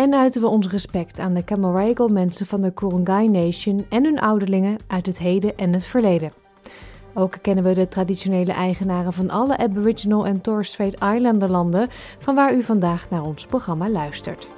[0.00, 4.20] en uiten we ons respect aan de Camaragal mensen van de Kurungay Nation en hun
[4.20, 6.32] ouderlingen uit het heden en het verleden.
[7.14, 12.34] Ook kennen we de traditionele eigenaren van alle Aboriginal en Torres Strait Islander landen, van
[12.34, 14.48] waar u vandaag naar ons programma luistert.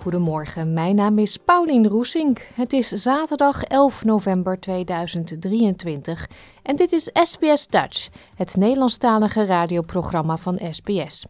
[0.00, 2.46] Goedemorgen, mijn naam is Paulien Roesink.
[2.54, 6.28] Het is zaterdag 11 november 2023
[6.62, 11.26] en dit is SBS Dutch, het Nederlandstalige radioprogramma van SBS.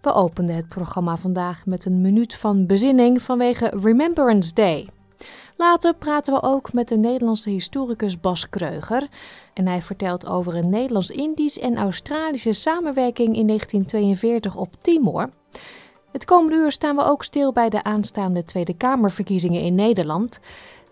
[0.00, 4.88] We openden het programma vandaag met een minuut van bezinning vanwege Remembrance Day.
[5.56, 9.08] Later praten we ook met de Nederlandse historicus Bas Kreuger.
[9.54, 15.30] En hij vertelt over een Nederlands-Indisch en Australische samenwerking in 1942 op Timor.
[16.12, 20.40] Het komende uur staan we ook stil bij de aanstaande Tweede Kamerverkiezingen in Nederland.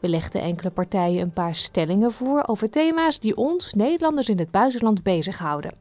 [0.05, 4.51] We legden enkele partijen een paar stellingen voor over thema's die ons, Nederlanders in het
[4.51, 5.75] buitenland, bezighouden.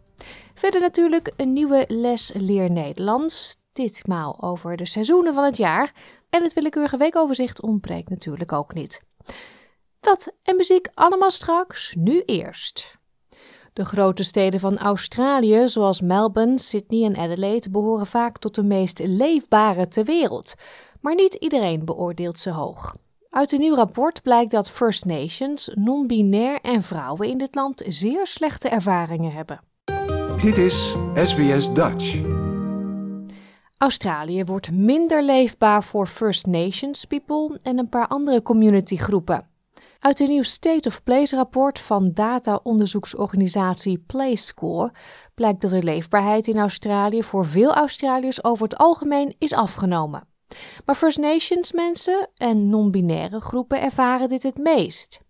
[0.54, 5.94] Verder natuurlijk een nieuwe les Leer Nederlands, ditmaal over de seizoenen van het jaar.
[6.30, 9.02] En het willekeurige weekoverzicht ontbreekt natuurlijk ook niet.
[10.00, 12.98] Dat en muziek allemaal straks, nu eerst.
[13.74, 19.00] De grote steden van Australië, zoals Melbourne, Sydney en Adelaide, behoren vaak tot de meest
[19.00, 20.54] leefbare ter wereld.
[21.02, 22.94] Maar niet iedereen beoordeelt ze hoog.
[23.34, 28.28] Uit een nieuw rapport blijkt dat First Nations, non-binair en vrouwen in dit land zeer
[28.28, 29.60] slechte ervaringen hebben.
[30.42, 32.22] Dit is SBS Dutch.
[33.78, 39.48] Australië wordt minder leefbaar voor First Nations people en een paar andere communitygroepen.
[40.00, 44.92] Uit een nieuw State of Place rapport van data-onderzoeksorganisatie PlayScore
[45.36, 50.33] blijkt dat de leefbaarheid in Australië voor veel Australiërs over het algemeen is afgenomen.
[50.86, 55.22] Maar First Nations mensen en non-binaire groepen ervaren dit het meest.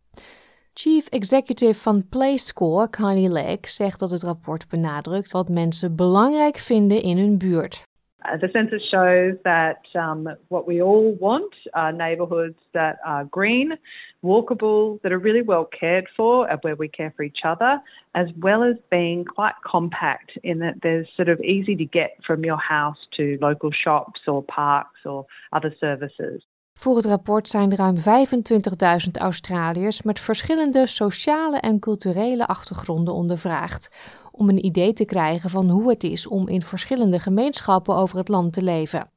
[0.73, 7.01] Chief Executive van PlayScore, Kylie Legg, zegt dat het rapport benadrukt wat mensen belangrijk vinden
[7.01, 7.83] in hun buurt.
[8.25, 13.79] Uh, the census shows that um, what we all want are neighbourhoods that are green,
[14.23, 17.81] walkable, that are really well cared for, and where we care for each other,
[18.13, 22.43] as well as being quite compact in that there's sort of easy to get from
[22.43, 26.45] your house to local shops or parks or other services.
[26.73, 33.89] Voor het rapport zijn er ruim 25.000 Australiërs met verschillende sociale en culturele achtergronden ondervraagd
[34.31, 38.27] om een idee te krijgen van hoe het is om in verschillende gemeenschappen over het
[38.27, 39.09] land te leven.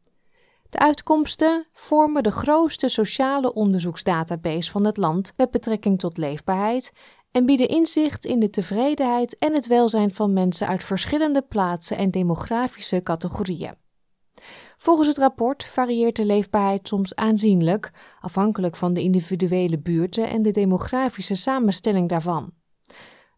[0.71, 6.93] De uitkomsten vormen de grootste sociale onderzoeksdatabase van het land met betrekking tot leefbaarheid
[7.31, 12.11] en bieden inzicht in de tevredenheid en het welzijn van mensen uit verschillende plaatsen en
[12.11, 13.75] demografische categorieën.
[14.77, 17.91] Volgens het rapport varieert de leefbaarheid soms aanzienlijk,
[18.21, 22.53] afhankelijk van de individuele buurten en de demografische samenstelling daarvan.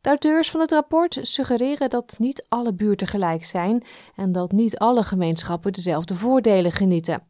[0.09, 3.85] Auteurs van het rapport suggereren dat niet alle buurten gelijk zijn
[4.17, 7.23] en dat niet alle gemeenschappen dezelfde voordelen genieten.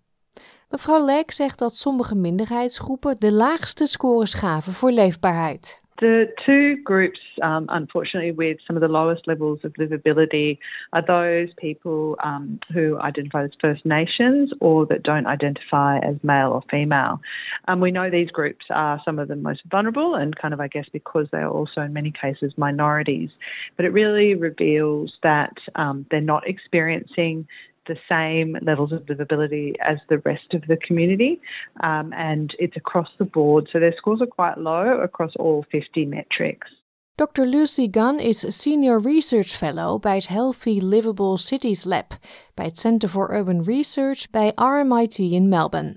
[0.69, 5.81] Mevrouw Leek zegt dat sommige minderheidsgroepen de laagste scores gaven voor leefbaarheid.
[6.01, 10.59] The two groups, um, unfortunately, with some of the lowest levels of livability
[10.93, 16.53] are those people um, who identify as First Nations or that don't identify as male
[16.53, 17.21] or female.
[17.67, 20.69] Um, we know these groups are some of the most vulnerable and kind of, I
[20.69, 23.31] guess, because they are also in many cases minorities.
[23.77, 27.49] But it really reveals that um, they're not experiencing
[27.89, 31.41] the same levels of livability as the rest of the community,
[31.83, 33.69] um, and it's across the board.
[33.73, 36.69] So their scores are quite low across all 50 metrics.
[37.17, 37.47] Dr.
[37.47, 42.13] Lucy Gunn is Senior Research Fellow bij het Healthy Livable Cities Lab
[42.55, 45.97] bij het Center for Urban Research bij RMIT in Melbourne.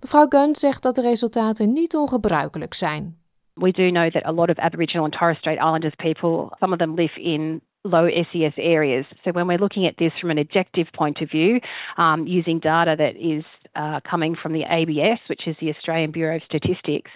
[0.00, 3.16] Mevrouw Gunn zegt dat de resultaten niet ongebruikelijk zijn.
[3.54, 6.78] We do know that a lot of Aboriginal and Torres Strait Islanders people, some of
[6.78, 9.04] them live in low SES areas.
[9.24, 11.60] So when we're looking at this from an objective point of view,
[11.98, 13.44] um, using data that is
[13.74, 17.10] uh, coming from the ABS, which is the Australian Bureau of Statistics,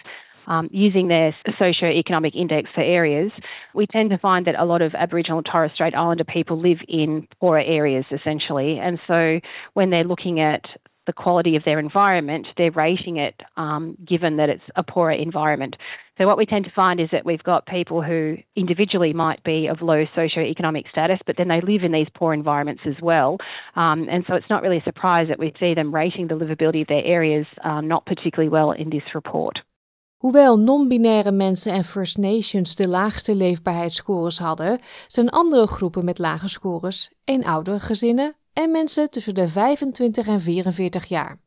[0.47, 3.31] um, using their socio-economic index for areas,
[3.73, 7.27] we tend to find that a lot of Aboriginal Torres Strait Islander people live in
[7.39, 8.79] poorer areas essentially.
[8.81, 9.39] And so
[9.73, 10.61] when they're looking at
[11.07, 15.75] the quality of their environment, they're rating it um, given that it's a poorer environment.
[16.17, 19.67] So what we tend to find is that we've got people who individually might be
[19.67, 23.37] of low socioeconomic status, but then they live in these poor environments as well.
[23.75, 26.81] Um, and so it's not really a surprise that we see them rating the livability
[26.81, 29.59] of their areas uh, not particularly well in this report.
[30.17, 36.49] Hoewel non-binaire mensen en First Nations de laagste leefbaarheidsscores hadden, zijn andere groepen met lage
[36.49, 41.39] scores eenoudergezinnen gezinnen en mensen tussen de 25 en 44 jaar.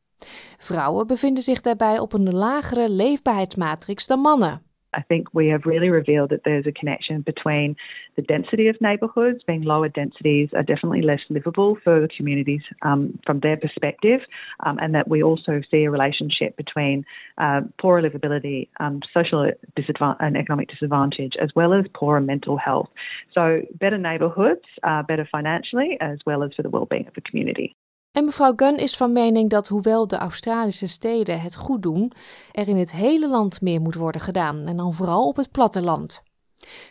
[0.58, 4.62] Vrouwen bevinden zich daarbij op een lagere leefbaarheidsmatrix dan mannen.
[4.92, 7.76] I think we have really revealed that there's a connection between
[8.16, 13.18] the density of neighbourhoods, being lower densities are definitely less livable for the communities um,
[13.24, 14.20] from their perspective,
[14.64, 17.04] um, and that we also see a relationship between
[17.38, 22.88] uh, poorer livability, um, social disadvantage, and economic disadvantage, as well as poorer mental health.
[23.32, 27.76] So, better neighbourhoods are better financially as well as for the well-being of the community.
[28.12, 32.12] En mevrouw Gunn is van mening dat hoewel de Australische steden het goed doen,
[32.52, 36.22] er in het hele land meer moet worden gedaan en dan vooral op het platteland.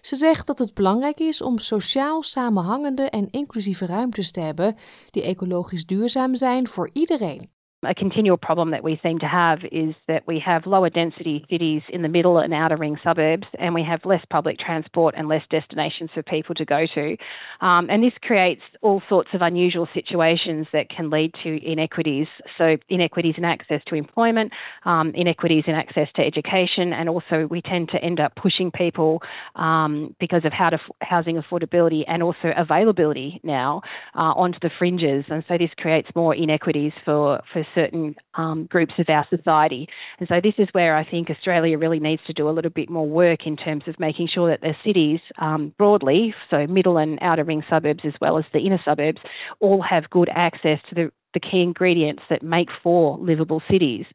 [0.01, 4.75] Ze zegt dat het belangrijk is om sociaal samenhangende en inclusieve ruimtes te hebben
[5.10, 7.57] die ecologisch duurzaam zijn voor iedereen.
[7.87, 11.81] A continual problem that we seem to have is that we have lower density cities
[11.87, 15.43] in the middle and outer ring suburbs, and we have less public transport and less
[15.49, 17.15] destinations for people to go to.
[17.61, 22.27] Um, and this creates all sorts of unusual situations that can lead to inequities.
[22.57, 24.51] So, inequities in access to employment,
[24.83, 29.21] um, inequities in access to education, and also we tend to end up pushing people
[29.55, 33.83] um, because of how to, housing affordability and also availability now
[34.15, 35.23] uh, onto the fringes.
[35.29, 39.88] And so, this creates more inequities for, for certain um, groups of our society.
[40.19, 42.89] And so this is where I think Australia really needs to do a little bit
[42.89, 47.19] more work in terms of making sure that the cities um, broadly, so middle and
[47.21, 49.19] outer ring suburbs as well as the inner suburbs,
[49.60, 54.06] all have good access to the, the key ingredients that make for livable cities.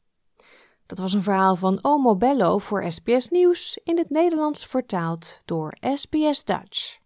[0.86, 5.74] Dat was een verhaal van Omo Bello voor SBS Nieuws in het Nederlands vertaald door
[5.80, 7.03] SBS Dutch.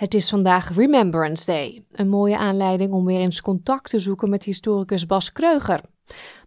[0.00, 4.44] Het is vandaag Remembrance Day, een mooie aanleiding om weer eens contact te zoeken met
[4.44, 5.80] historicus Bas Kreuger.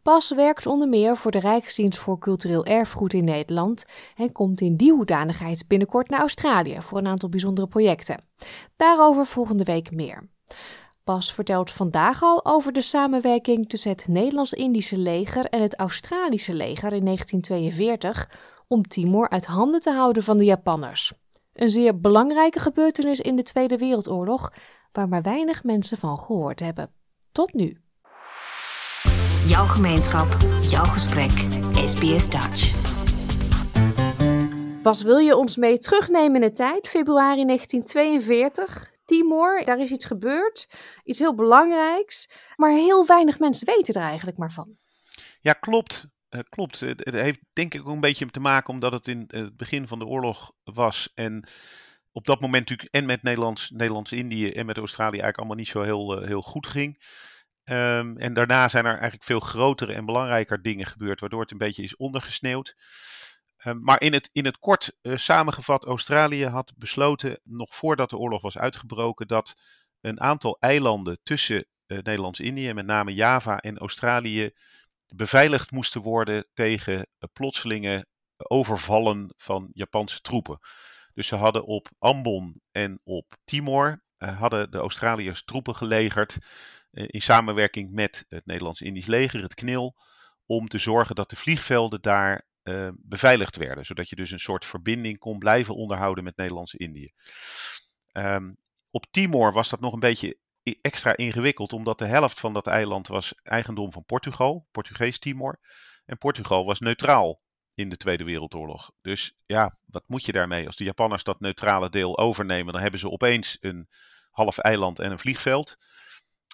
[0.03, 3.85] Bas werkt onder meer voor de Rijksdienst voor Cultureel Erfgoed in Nederland
[4.15, 8.23] en komt in die hoedanigheid binnenkort naar Australië voor een aantal bijzondere projecten.
[8.75, 10.29] Daarover volgende week meer.
[11.03, 16.93] Bas vertelt vandaag al over de samenwerking tussen het Nederlands-Indische leger en het Australische leger
[16.93, 18.29] in 1942
[18.67, 21.22] om Timor uit handen te houden van de Japanners.
[21.53, 24.53] Een zeer belangrijke gebeurtenis in de Tweede Wereldoorlog,
[24.91, 26.91] waar maar weinig mensen van gehoord hebben.
[27.31, 27.81] Tot nu.
[29.45, 31.31] Jouw gemeenschap, jouw gesprek,
[31.85, 32.81] SBS Dutch.
[34.83, 36.87] Bas, wil je ons mee terugnemen in de tijd?
[36.87, 40.67] Februari 1942, Timor, daar is iets gebeurd,
[41.03, 44.77] iets heel belangrijks, maar heel weinig mensen weten er eigenlijk maar van.
[45.39, 46.07] Ja, klopt.
[46.35, 46.79] Uh, klopt.
[46.79, 49.99] Het heeft denk ik ook een beetje te maken omdat het in het begin van
[49.99, 51.11] de oorlog was.
[51.15, 51.47] En
[52.11, 55.81] op dat moment natuurlijk en met Nederlands, Nederlands-Indië en met Australië eigenlijk allemaal niet zo
[55.81, 57.03] heel, uh, heel goed ging.
[57.63, 61.57] Um, en daarna zijn er eigenlijk veel grotere en belangrijker dingen gebeurd, waardoor het een
[61.57, 62.75] beetje is ondergesneeuwd.
[63.65, 68.17] Um, maar in het, in het kort uh, samengevat, Australië had besloten, nog voordat de
[68.17, 69.61] oorlog was uitgebroken, dat
[70.01, 74.51] een aantal eilanden tussen Nederlands-Indië, met name Java en Australië,
[75.15, 78.05] beveiligd moesten worden tegen eh, plotselinge
[78.37, 80.59] overvallen van Japanse troepen.
[81.13, 86.37] Dus ze hadden op Ambon en op Timor uh, hadden de Australiërs troepen gelegerd
[86.91, 89.95] in samenwerking met het Nederlands-Indisch leger, het KNIL,
[90.45, 92.47] om te zorgen dat de vliegvelden daar
[92.93, 97.11] beveiligd werden, zodat je dus een soort verbinding kon blijven onderhouden met Nederlands-Indië.
[98.11, 98.57] Um,
[98.91, 100.37] op Timor was dat nog een beetje
[100.81, 105.59] extra ingewikkeld, omdat de helft van dat eiland was eigendom van Portugal, Portugees Timor.
[106.05, 107.41] En Portugal was neutraal
[107.75, 108.91] in de Tweede Wereldoorlog.
[109.01, 110.65] Dus ja, wat moet je daarmee?
[110.65, 113.89] Als de Japanners dat neutrale deel overnemen, dan hebben ze opeens een
[114.31, 115.77] half eiland en een vliegveld.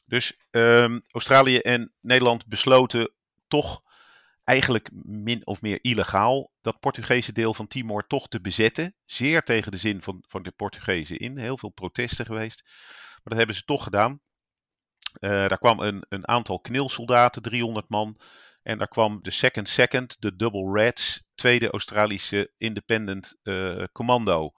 [0.05, 3.13] Dus um, Australië en Nederland besloten
[3.47, 3.83] toch
[4.43, 8.95] eigenlijk min of meer illegaal dat Portugese deel van Timor toch te bezetten.
[9.05, 11.37] Zeer tegen de zin van, van de Portugezen in.
[11.37, 12.63] Heel veel protesten geweest.
[13.23, 14.21] Maar dat hebben ze toch gedaan.
[15.19, 18.19] Uh, daar kwam een, een aantal knilsoldaten, 300 man.
[18.61, 24.51] En daar kwam de Second Second, de Double Reds, tweede Australische Independent uh, Commando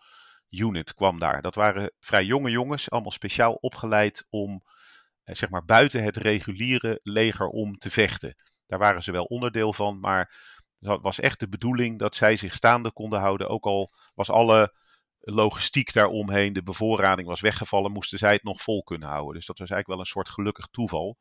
[0.50, 1.42] Unit kwam daar.
[1.42, 4.64] Dat waren vrij jonge jongens, allemaal speciaal opgeleid om
[5.24, 8.36] eh, zeg maar buiten het reguliere leger om te vechten.
[8.68, 10.36] Daar waren ze wel onderdeel van, maar
[10.80, 13.50] het was echt de bedoeling dat zij zich staande konden houden.
[13.50, 14.74] Ook al was alle
[15.22, 19.34] logistiek daaromheen, de bevoorrading was weggevallen, moesten zij het nog vol kunnen houden.
[19.34, 21.18] Dus dat was eigenlijk wel een soort gelukkig toeval.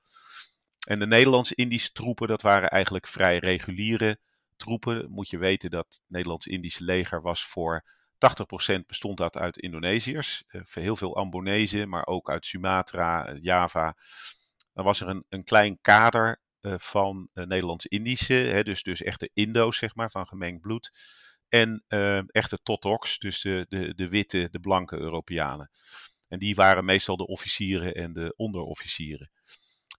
[0.87, 4.19] En de Nederlands-Indische troepen, dat waren eigenlijk vrij reguliere
[4.57, 5.11] troepen.
[5.11, 7.85] Moet je weten dat het Nederlands-Indische leger was voor
[8.79, 10.45] 80% bestond dat uit Indonesiërs.
[10.49, 13.97] Uh, heel veel Ambonezen, maar ook uit Sumatra, Java.
[14.73, 19.95] Dan was er een, een klein kader uh, van Nederlands-Indische, dus, dus echte Indo's, zeg
[19.95, 20.91] maar, van gemengd bloed.
[21.51, 21.85] En
[22.27, 25.71] echte Totoks, dus de, de, de witte, de blanke Europeanen.
[26.29, 29.31] En die waren meestal de officieren en de onderofficieren.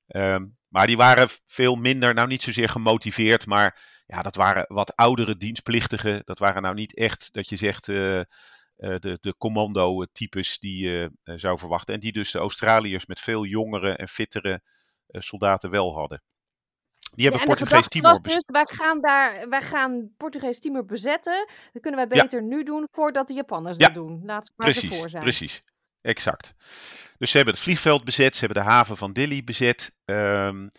[0.07, 4.95] Um, maar die waren veel minder, nou niet zozeer gemotiveerd, maar ja, dat waren wat
[4.95, 6.21] oudere dienstplichtigen.
[6.25, 8.23] Dat waren nou niet echt dat je zegt uh, uh,
[8.77, 11.93] de, de commando-types die je zou verwachten.
[11.93, 14.61] En die dus de Australiërs met veel jongere en fittere
[15.07, 16.23] soldaten wel hadden.
[17.11, 21.47] Die hebben ja, Portugees Timor dus, wij gaan daar, wij gaan Portugees Timor bezetten.
[21.73, 22.47] Dat kunnen wij beter ja.
[22.47, 23.85] nu doen voordat de Japanners ja.
[23.85, 24.21] dat doen.
[24.23, 25.23] Laat het maar precies, zijn.
[25.23, 25.63] Precies,
[26.01, 26.53] exact.
[27.17, 29.95] Dus ze hebben het vliegveld bezet, ze hebben de haven van Dili bezet.
[30.05, 30.71] Um,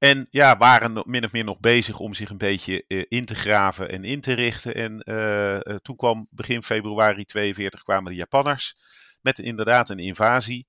[0.00, 3.34] en ja, waren min of meer nog bezig om zich een beetje uh, in te
[3.34, 4.74] graven en in te richten.
[4.74, 8.76] En uh, uh, toen kwam begin februari 42 kwamen de Japanners
[9.20, 10.66] met inderdaad een invasie.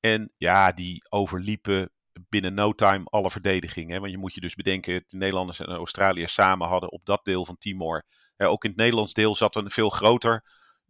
[0.00, 1.90] En ja, die overliepen
[2.28, 3.90] binnen no time alle verdediging.
[3.90, 3.98] Hè?
[4.00, 7.46] Want je moet je dus bedenken, de Nederlanders en Australiërs samen hadden op dat deel
[7.46, 8.04] van Timor.
[8.36, 10.44] ook in het Nederlands deel zat een veel groter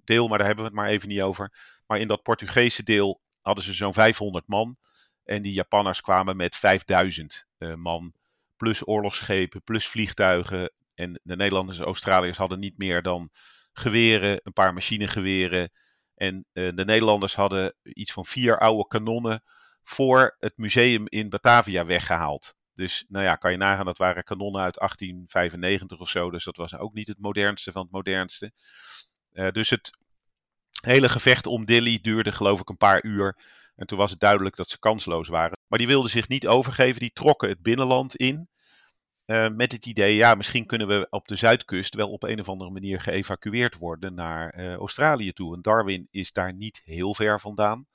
[0.05, 1.53] deel, maar daar hebben we het maar even niet over.
[1.87, 4.77] Maar in dat Portugese deel hadden ze zo'n 500 man.
[5.25, 8.13] En die Japanners kwamen met 5000 uh, man.
[8.57, 10.73] Plus oorlogsschepen, plus vliegtuigen.
[10.95, 13.31] En de Nederlanders en Australiërs hadden niet meer dan
[13.73, 15.71] geweren, een paar machinegeweren.
[16.15, 19.43] En uh, de Nederlanders hadden iets van vier oude kanonnen
[19.85, 22.55] voor het museum in Batavia weggehaald.
[22.75, 26.31] Dus nou ja, kan je nagaan, dat waren kanonnen uit 1895 of zo.
[26.31, 28.53] Dus dat was ook niet het modernste van het modernste.
[29.33, 29.91] Uh, dus het
[30.83, 33.37] hele gevecht om Dilly duurde geloof ik een paar uur.
[33.77, 35.59] En toen was het duidelijk dat ze kansloos waren.
[35.67, 37.01] Maar die wilden zich niet overgeven.
[37.01, 38.49] Die trokken het binnenland in.
[39.27, 42.49] Uh, met het idee, ja, misschien kunnen we op de zuidkust wel op een of
[42.49, 45.55] andere manier geëvacueerd worden naar uh, Australië toe.
[45.55, 47.87] En Darwin is daar niet heel ver vandaan.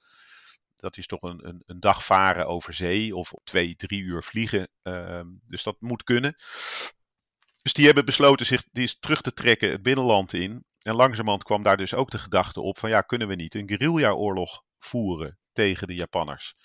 [0.78, 4.70] Dat is toch een, een, een dag varen over zee of twee, drie uur vliegen.
[4.84, 6.36] Uh, dus dat moet kunnen.
[7.62, 10.66] Dus die hebben besloten zich die terug te trekken het binnenland in.
[10.82, 13.68] En langzamerhand kwam daar dus ook de gedachte op van ja, kunnen we niet een
[13.68, 16.56] guerrilla-oorlog voeren tegen de Japanners.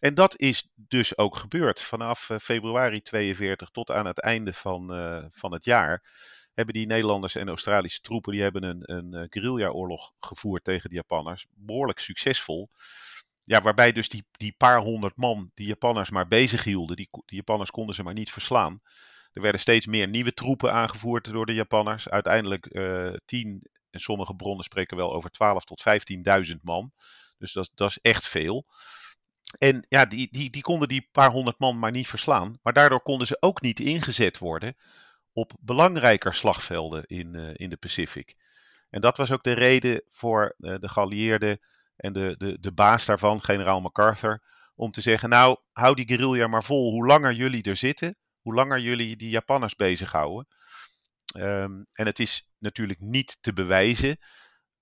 [0.00, 1.80] En dat is dus ook gebeurd.
[1.80, 6.04] Vanaf uh, februari 42 tot aan het einde van, uh, van het jaar
[6.54, 10.94] hebben die Nederlanders en Australische troepen die hebben een, een uh, guerrilla-oorlog gevoerd tegen de
[10.94, 11.46] Japanners.
[11.50, 12.70] Behoorlijk succesvol.
[13.48, 17.36] Ja, waarbij dus die, die paar honderd man die Japanners maar bezig hielden, die, die
[17.36, 18.80] Japanners konden ze maar niet verslaan.
[19.32, 22.08] Er werden steeds meer nieuwe troepen aangevoerd door de Japanners.
[22.08, 25.84] Uiteindelijk uh, tien, en sommige bronnen spreken wel over 12 tot
[26.50, 26.92] 15.000 man.
[27.38, 28.66] Dus dat, dat is echt veel.
[29.58, 32.58] En ja, die, die, die konden die paar honderd man maar niet verslaan.
[32.62, 34.76] Maar daardoor konden ze ook niet ingezet worden
[35.32, 38.36] op belangrijker slagvelden in, uh, in de Pacific.
[38.90, 41.60] En dat was ook de reden voor uh, de geallieerden
[41.98, 44.42] en de, de, de baas daarvan, generaal MacArthur,
[44.74, 46.90] om te zeggen, nou, hou die guerrilla maar vol.
[46.90, 50.46] Hoe langer jullie er zitten, hoe langer jullie die Japanners bezighouden.
[51.36, 54.18] Um, en het is natuurlijk niet te bewijzen,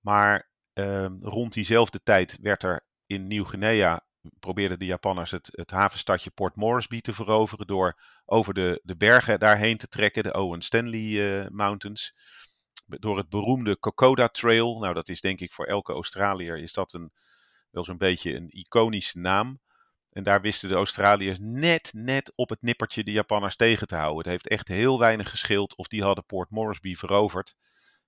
[0.01, 4.07] maar um, rond diezelfde tijd werd er in Nieuw-Guinea
[4.41, 9.39] probeerden de Japanners het, het havenstadje Port Moresby te veroveren door over de, de bergen
[9.39, 12.15] daarheen te trekken, de Owen Stanley uh, Mountains.
[12.87, 14.79] Door het beroemde Kokoda Trail.
[14.79, 17.13] Nou, dat is denk ik voor elke Australiër is dat een,
[17.71, 19.61] wel zo'n beetje een iconische naam.
[20.11, 24.19] En daar wisten de Australiërs net, net op het nippertje de Japanners tegen te houden.
[24.19, 27.55] Het heeft echt heel weinig gescheeld of die hadden Port Moresby veroverd.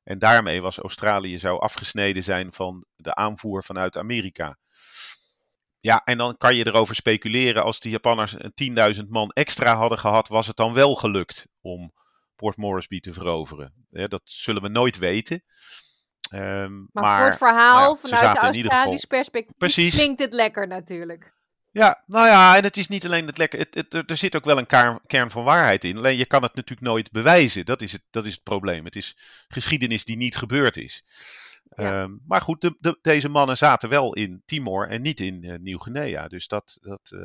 [0.02, 4.58] En daarmee was Australië zou afgesneden zijn van de aanvoer vanuit Amerika.
[5.80, 8.36] Ja, en dan kan je erover speculeren, als de Japanners
[8.96, 11.92] 10.000 man extra hadden gehad, was het dan wel gelukt om
[12.38, 13.72] Port Moresby te veroveren?
[13.90, 15.42] dat zullen we nooit weten.
[16.32, 19.94] Um, maar, maar, voor het verhaal nou ja, vanuit de Australisch perspectief Precies.
[19.94, 21.32] klinkt het lekker natuurlijk.
[21.70, 23.58] Ja, nou ja, en het is niet alleen het lekker.
[23.58, 25.96] Het, het, er zit ook wel een kern, kern, van waarheid in.
[25.96, 27.64] Alleen je kan het natuurlijk nooit bewijzen.
[27.64, 28.84] Dat is het, dat is het probleem.
[28.84, 29.18] Het is
[29.48, 31.04] geschiedenis die niet gebeurd is.
[31.76, 32.02] Ja.
[32.02, 35.58] Um, maar goed, de, de, deze mannen zaten wel in Timor en niet in uh,
[35.58, 36.28] Nieuw-Guinea.
[36.28, 36.78] Dus dat.
[36.80, 37.20] dat uh...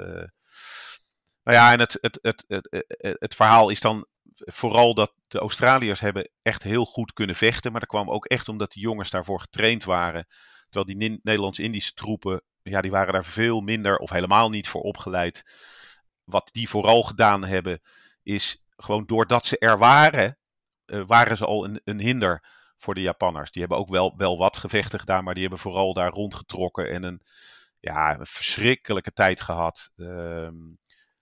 [1.44, 2.86] Nou ja, en het, het, het, het,
[3.20, 7.72] het, verhaal is dan vooral dat de Australiërs hebben echt heel goed kunnen vechten.
[7.72, 10.28] Maar dat kwam ook echt omdat die jongens daarvoor getraind waren.
[10.70, 15.44] Terwijl die Nederlands-Indische troepen ja, die waren daar veel minder of helemaal niet voor opgeleid.
[16.24, 17.82] Wat die vooral gedaan hebben,
[18.24, 20.38] is gewoon doordat ze er waren,
[20.86, 22.44] uh, waren ze al een, een, hinder
[22.78, 23.52] voor de Japanners.
[23.52, 27.04] Die hebben ook wel, wel wat gevechten gedaan, maar die hebben vooral daar rondgetrokken en
[27.04, 27.22] een,
[27.80, 29.92] ja, een verschrikkelijke tijd gehad.
[29.96, 30.48] Uh,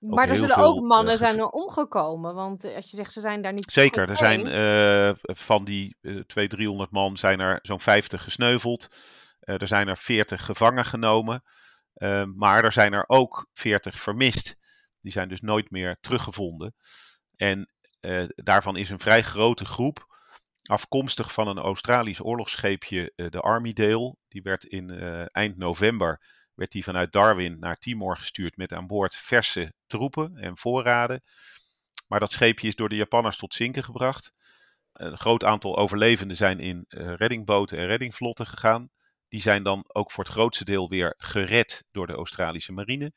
[0.01, 2.35] Maar er zullen ook mannen eh, zijn gev- er omgekomen.
[2.35, 3.71] Want eh, als je zegt ze zijn daar niet.
[3.71, 8.87] Zeker, er zijn eh, van die eh 200, 300 man zijn er zo'n 50 gesneuveld.
[9.39, 11.43] Er zijn er 40 gevangen genomen.
[12.35, 14.55] Maar er zijn er ook 40 vermist.
[15.01, 16.75] Die zijn dus nooit meer teruggevonden.
[17.35, 17.71] En
[18.35, 20.05] daarvan is een vrij grote groep
[20.61, 24.15] afkomstig van een Australisch oorlogsscheepje, de Armydale.
[24.27, 24.89] Die werd in
[25.31, 26.21] eind november
[26.55, 31.23] werd die vanuit Darwin naar Timor gestuurd met aan boord verse troepen en voorraden.
[32.07, 34.33] Maar dat scheepje is door de Japanners tot zinken gebracht.
[34.93, 38.89] Een groot aantal overlevenden zijn in eh, reddingboten en reddingvlotten gegaan.
[39.27, 43.13] Die zijn dan ook voor het grootste deel weer gered door de Australische marine.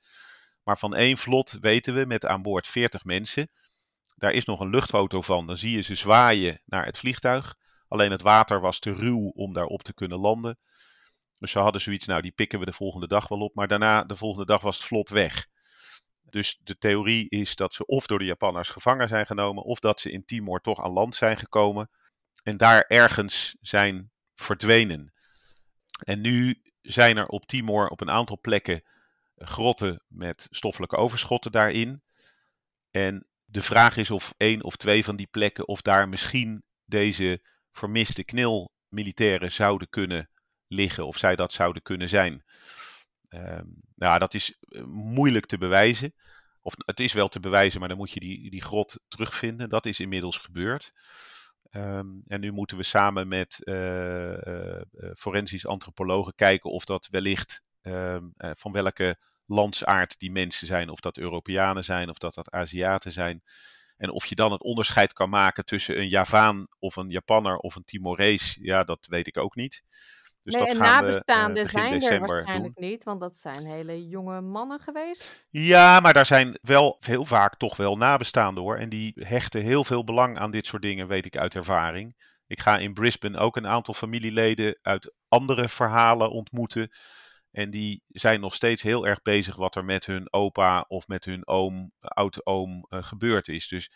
[0.63, 3.51] Maar van één vlot weten we met aan boord 40 mensen.
[4.15, 5.47] Daar is nog een luchtfoto van.
[5.47, 7.55] Dan zie je ze zwaaien naar het vliegtuig.
[7.89, 10.59] Alleen het water was te ruw om daarop te kunnen landen.
[11.45, 13.55] Dus ze hadden zoiets, nou die pikken we de volgende dag wel op.
[13.55, 15.47] Maar daarna, de volgende dag was het vlot weg.
[16.23, 20.01] Dus de theorie is dat ze of door de Japanners gevangen zijn genomen, of dat
[20.01, 21.91] ze in Timor toch aan land zijn gekomen
[22.43, 25.13] en daar ergens zijn verdwenen.
[26.05, 28.83] En nu zijn er op Timor op een aantal plekken
[29.37, 32.03] grotten met stoffelijke overschotten daarin.
[32.91, 37.43] En de vraag is of één of twee van die plekken, of daar misschien deze
[37.71, 40.29] vermiste knilmilitairen zouden kunnen
[40.67, 42.45] liggen, of zij dat zouden kunnen zijn.
[43.29, 46.15] Ehm, nou, dat is eh, moeilijk te bewijzen.
[46.61, 49.69] Of het is wel te bewijzen, maar dan moet je die, die grot terugvinden.
[49.69, 50.93] Dat is inmiddels gebeurd.
[51.75, 54.83] Ehm, en nu moeten we samen met eh, eh,
[55.17, 60.89] forensisch antropologen kijken of dat wellicht eh, van welke landsaard die mensen zijn.
[60.89, 63.43] Of dat Europeanen zijn, of dat dat Aziaten zijn.
[63.97, 67.75] En of je dan het onderscheid kan maken tussen een Javaan of een Japanner of
[67.75, 69.83] een Timorees, ja, dat weet ik ook niet.
[70.45, 72.89] Dus nee, dat en gaan eh, nabestaanden begin zijn er december waarschijnlijk doen.
[72.89, 75.47] niet, want dat zijn hele jonge mannen geweest.
[75.51, 78.77] Ja, maar daar zijn wel heel vaak toch wel nabestaanden hoor.
[78.77, 82.17] En die hechten heel veel belang aan dit soort dingen, weet ik uit ervaring.
[82.47, 86.91] Ik ga in Brisbane ook een aantal familieleden uit andere verhalen ontmoeten.
[87.51, 91.25] En die zijn nog steeds heel erg bezig wat er met hun opa of met
[91.25, 93.69] hun oom, oud-oom eh, gebeurd is.
[93.69, 93.91] Dus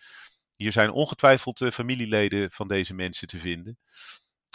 [0.57, 3.79] hier zijn ongetwijfeld eh, familieleden van deze mensen te vinden.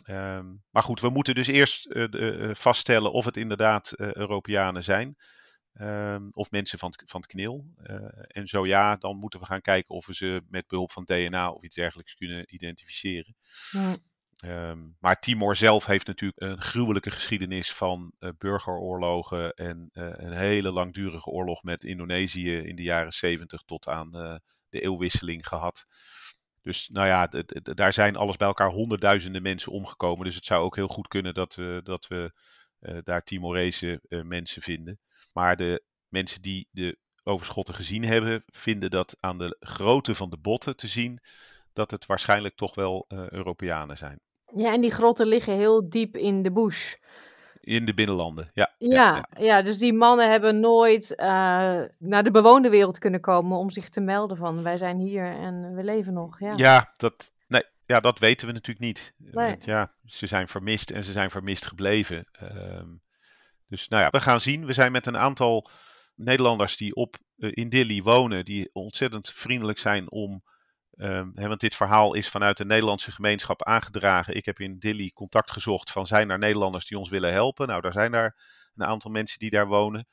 [0.04, 4.13] Ehm, maar goed, we moeten dus eerst eh, de- eh, vaststellen of het inderdaad eh,
[4.13, 5.16] Europeanen zijn.
[5.74, 7.66] Ehm, of mensen van het, van het knil.
[7.84, 7.96] Eh,
[8.28, 11.52] en zo ja, dan moeten we gaan kijken of we ze met behulp van DNA
[11.52, 13.36] of iets dergelijks kunnen identificeren.
[14.39, 20.34] Ehm, maar Timor zelf heeft natuurlijk een gruwelijke geschiedenis van eh, burgeroorlogen en eh, een
[20.38, 24.36] hele langdurige oorlog met Indonesië in de jaren 70 tot aan eh,
[24.70, 25.86] de eeuwwisseling gehad.
[26.63, 27.30] Dus nou ja,
[27.73, 30.26] daar zijn alles bij elkaar honderdduizenden mensen omgekomen.
[30.26, 32.32] Dus het zou ook heel goed kunnen dat we, dat we
[32.80, 34.99] eh, daar Timorese eh, mensen vinden.
[35.34, 40.38] Maar de mensen die de overschotten gezien hebben, vinden dat aan de grootte van de
[40.38, 41.19] botten te zien
[41.73, 44.19] dat het waarschijnlijk toch wel eh, Europeanen zijn.
[44.56, 46.95] Ja, en die grotten liggen heel diep in de bush.
[47.63, 48.71] In de binnenlanden, ja.
[48.78, 51.28] Ja, ja, dus die mannen hebben nooit eh,
[51.97, 55.76] naar de bewoonde wereld kunnen komen om zich te melden van wij zijn hier en
[55.76, 56.39] we leven nog.
[56.39, 56.54] Ja.
[56.56, 59.13] Ja, dat, nee, ja, dat weten we natuurlijk niet.
[59.17, 59.32] Nee.
[59.34, 62.26] Want ja, ze zijn vermist en ze zijn vermist gebleven.
[62.32, 62.88] Ehm,
[63.67, 64.65] dus nou ja, we gaan zien.
[64.65, 65.69] We zijn met een aantal
[66.15, 70.43] Nederlanders die op, eh, in Dili wonen, die ontzettend vriendelijk zijn om.
[70.97, 74.36] Ehm, want dit verhaal is vanuit de Nederlandse gemeenschap aangedragen.
[74.36, 77.67] Ik heb in Dili contact gezocht van zijn er Nederlanders die ons willen helpen.
[77.67, 78.36] Nou, daar zijn daar
[78.75, 80.08] een aantal mensen die daar wonen.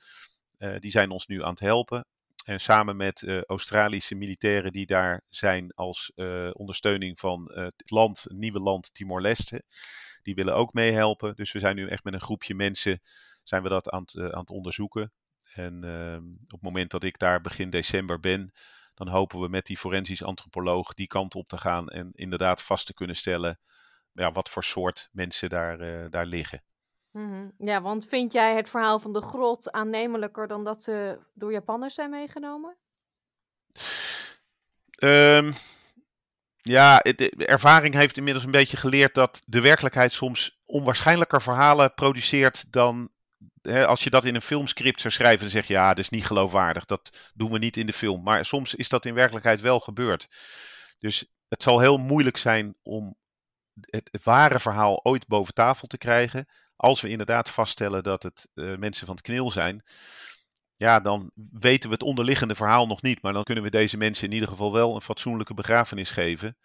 [0.58, 2.06] Eh, die zijn ons nu aan het helpen.
[2.44, 8.22] En samen met eh, Australische militairen die daar zijn als eh, ondersteuning van het land,
[8.22, 9.62] het nieuwe land Timor-Leste.
[10.22, 11.34] Die willen ook meehelpen.
[11.34, 13.00] Dus we zijn nu echt met een groepje mensen
[13.42, 15.12] zijn we dat aan het, aan het onderzoeken.
[15.54, 18.52] En ehm, op het moment dat ik daar begin december ben,
[19.04, 22.86] dan hopen we met die forensisch antropoloog die kant op te gaan en inderdaad vast
[22.86, 23.58] te kunnen stellen
[24.12, 26.62] ja, wat voor soort mensen daar, eh, daar liggen.
[27.10, 27.48] Mhm.
[27.58, 31.94] ja, want vind jij het verhaal van de grot aannemelijker dan dat ze door Japanners
[31.94, 32.76] zijn meegenomen?
[34.90, 35.52] Ehm,
[36.56, 42.72] ja, de ervaring heeft inmiddels een beetje geleerd dat de werkelijkheid soms onwaarschijnlijker verhalen produceert
[42.72, 43.10] dan.
[43.62, 46.26] Als je dat in een filmscript zou schrijven, dan zeg je ja, dat is niet
[46.26, 46.84] geloofwaardig.
[46.84, 48.22] Dat doen we niet in de film.
[48.22, 50.28] Maar soms is dat in werkelijkheid wel gebeurd.
[50.98, 53.16] Dus het zal heel moeilijk zijn om
[53.80, 56.48] het, ware verhaal ooit boven tafel te krijgen.
[56.76, 59.84] Als we inderdaad vaststellen dat het eh, mensen van het knil zijn
[60.80, 63.22] ja, dan weten we het onderliggende verhaal nog niet.
[63.22, 66.56] Maar dan kunnen we deze mensen in ieder geval wel een fatsoenlijke begrafenis geven.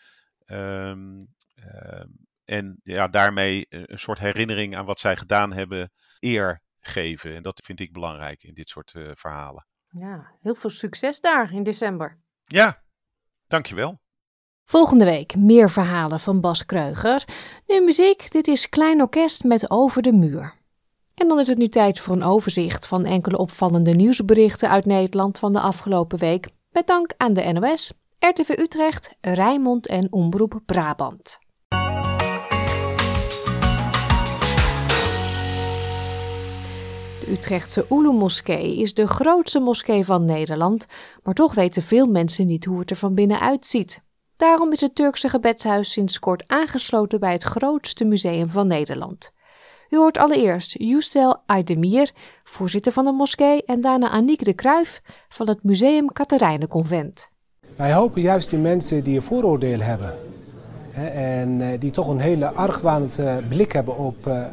[0.46, 1.24] Ehm,
[1.56, 2.08] ehm,
[2.46, 7.36] en ja, daarmee een soort herinnering aan wat zij gedaan hebben eer geven.
[7.36, 9.68] En dat vind ik belangrijk in dit soort eh, verhalen.
[9.90, 12.18] Ja, heel veel succes daar in december.
[12.46, 12.84] Ja,
[13.48, 14.00] dankjewel.
[14.66, 17.26] Volgende week meer verhalen van Bas Kreuger.
[17.68, 20.54] Nu muziek, dit is Klein Orkest met Over de Muur.
[21.16, 25.40] En dan is het nu tijd voor een overzicht van enkele opvallende nieuwsberichten uit Nederland
[25.40, 26.48] van de afgelopen week.
[26.70, 31.40] Met dank aan de NOS, RTV Utrecht, Rijnmond en Omroep Brabant.
[37.30, 40.86] Utrechtse Ulu-moskee is de grootste moskee van Nederland,
[41.24, 44.02] maar toch weten veel mensen niet hoe het er van binnen uitziet.
[44.38, 49.32] Daarom is het Turkse gebedshuis sinds kort aangesloten bij het grootste museum van Nederland.
[49.90, 52.12] U hoort allereerst Yücel Aydemir,
[52.44, 57.30] voorzitter van de moskee, en daarna Aniek de Kruijf van het Museum Katerijnenconvent.
[57.76, 60.18] Wij hopen juist die mensen die een vooroordeel hebben
[61.14, 64.46] en eh, die toch een hele argwanende blik hebben op uh,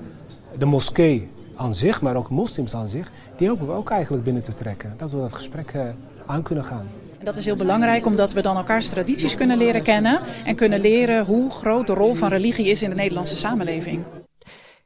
[0.59, 4.43] de moskee aan zich, maar ook moslims aan zich, die hopen we ook eigenlijk binnen
[4.43, 4.95] te trekken.
[4.97, 5.83] Dat we dat gesprek uh,
[6.27, 6.88] aan kunnen gaan.
[7.19, 10.81] En dat is heel belangrijk omdat we dan elkaars tradities kunnen leren kennen en kunnen
[10.81, 14.05] leren hoe groot de rol van religie is in de Nederlandse samenleving.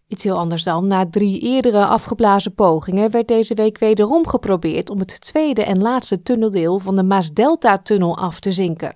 [0.08, 0.86] Iets heel anders dan.
[0.86, 6.22] Na drie eerdere afgeblazen pogingen werd deze week wederom geprobeerd om het tweede en laatste
[6.22, 8.94] tunneldeel van de Maas-Delta-tunnel af te zinken.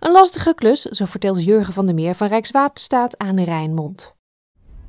[0.00, 4.13] Een lastige klus, zo vertelt Jurgen van der Meer van Rijkswaterstaat aan Rijnmond.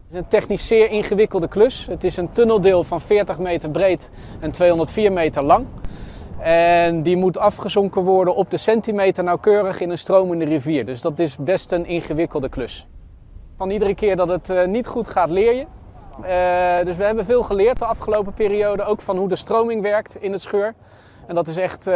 [0.06, 1.86] Het is een technisch zeer ingewikkelde klus.
[1.86, 5.66] Het is een tunneldeel van 40 meter breed en 204 meter lang.
[6.40, 10.86] En die moet afgezonken worden op de centimeter nauwkeurig in een stromende rivier.
[10.86, 12.88] Dus dat is best een ingewikkelde klus.
[13.58, 15.66] Van iedere keer dat het uh, niet goed gaat, leer je.
[16.22, 20.16] Uh, dus we hebben veel geleerd de afgelopen periode, ook van hoe de stroming werkt
[20.22, 20.74] in het scheur.
[21.28, 21.94] En dat is echt, uh,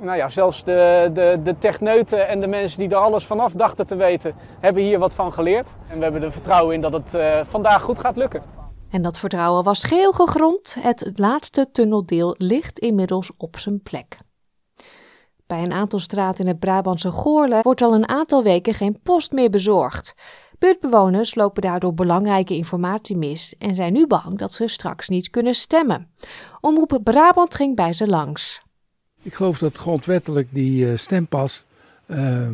[0.00, 3.86] nou ja, zelfs de, de, de techneuten en de mensen die er alles vanaf dachten
[3.86, 5.68] te weten, hebben hier wat van geleerd.
[5.88, 7.16] En we hebben er vertrouwen in dat het
[7.48, 8.42] vandaag goed gaat lukken.
[8.90, 10.76] En dat vertrouwen was geheel gegrond.
[10.80, 14.18] Het laatste tunneldeel ligt inmiddels op zijn plek.
[15.46, 19.32] Bij een aantal straten in het Brabantse Goorle wordt al een aantal weken geen post
[19.32, 20.14] meer bezorgd.
[20.58, 25.54] Buurtbewoners lopen daardoor belangrijke informatie mis en zijn nu bang dat ze straks niet kunnen
[25.54, 26.14] stemmen.
[26.60, 28.62] Omroep Brabant ging bij ze langs.
[29.22, 31.64] Ik geloof dat grondwettelijk die uh, stempas
[32.06, 32.48] uh,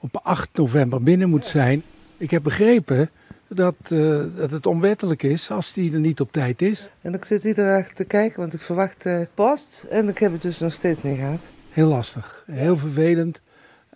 [0.00, 1.82] op 8 november binnen moet zijn.
[2.16, 3.10] Ik heb begrepen
[3.48, 6.88] dat, uh, dat het onwettelijk is als die er niet op tijd is.
[7.00, 10.32] En ik zit iedere dag te kijken, want ik verwacht uh, post en ik heb
[10.32, 11.48] het dus nog steeds niet gehad.
[11.70, 13.40] Heel lastig, heel vervelend.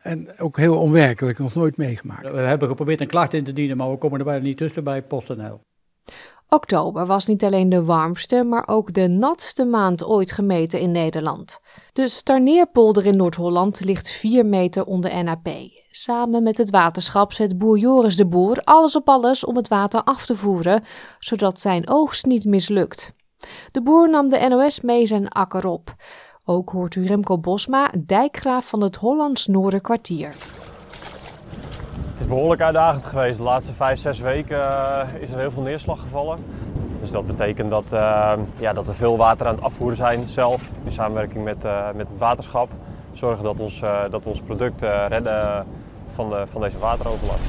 [0.02, 2.30] En ook heel onwerkelijk, nog nooit meegemaakt.
[2.30, 4.84] We hebben geprobeerd een klacht in te dienen, maar we komen er bijna niet tussen
[4.84, 5.60] bij PostNL.
[6.52, 11.60] Oktober was niet alleen de warmste, maar ook de natste maand ooit gemeten in Nederland.
[11.92, 15.48] De Starneerpolder in Noord-Holland ligt 4 meter onder NAP.
[15.90, 20.02] Samen met het waterschap zet boer Joris de Boer alles op alles om het water
[20.02, 20.84] af te voeren,
[21.18, 23.12] zodat zijn oogst niet mislukt.
[23.70, 25.94] De boer nam de NOS mee zijn akker op.
[26.44, 30.34] Ook hoort u Remco Bosma, dijkgraaf van het Hollands Noorderkwartier.
[32.32, 33.36] Behoorlijk uitdagend geweest.
[33.36, 36.38] De laatste vijf, zes weken uh, is er heel veel neerslag gevallen.
[37.00, 40.62] Dus dat betekent dat, uh, ja, dat we veel water aan het afvoeren zijn zelf.
[40.84, 42.70] In samenwerking met, uh, met het waterschap.
[43.12, 45.66] Zorgen dat ons, dat ons product redden
[46.14, 47.42] van, de, van deze wateroverlast.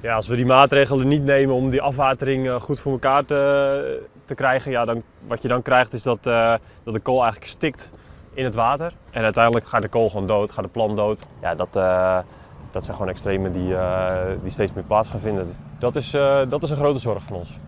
[0.00, 4.34] Ja, als we die maatregelen niet nemen om die afwatering goed voor elkaar te, te
[4.34, 7.90] krijgen, ja, dan, wat je dan krijgt is dat, dat de kool eigenlijk stikt
[8.34, 8.92] in het water.
[9.10, 11.26] En uiteindelijk gaat de kool gewoon dood, gaat de plant dood.
[11.40, 11.78] Ja, dat,
[12.74, 15.56] dat zijn gewoon extremen die, uh, die steeds meer plaats gaan vinden.
[15.78, 16.10] Dat is,
[16.48, 17.58] dat is een grote zorg van ons.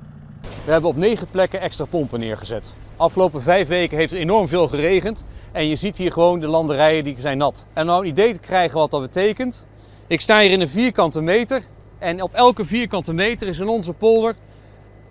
[0.64, 2.74] We hebben op negen plekken extra pompen neergezet.
[2.96, 5.24] Afgelopen vijf weken heeft het enorm veel geregend.
[5.52, 7.66] En je ziet hier gewoon de landerijen die zijn nat.
[7.72, 9.66] En om nou een idee te krijgen wat dat betekent.
[10.06, 11.62] Ik sta hier in een vierkante meter.
[11.98, 14.34] En op elke vierkante meter is in onze polder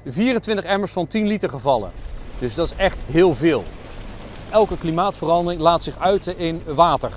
[0.05, 1.91] 24 emmers van 10 liter gevallen.
[2.39, 3.63] Dus dat is echt heel veel.
[4.49, 7.11] Elke klimaatverandering laat zich uiten in water.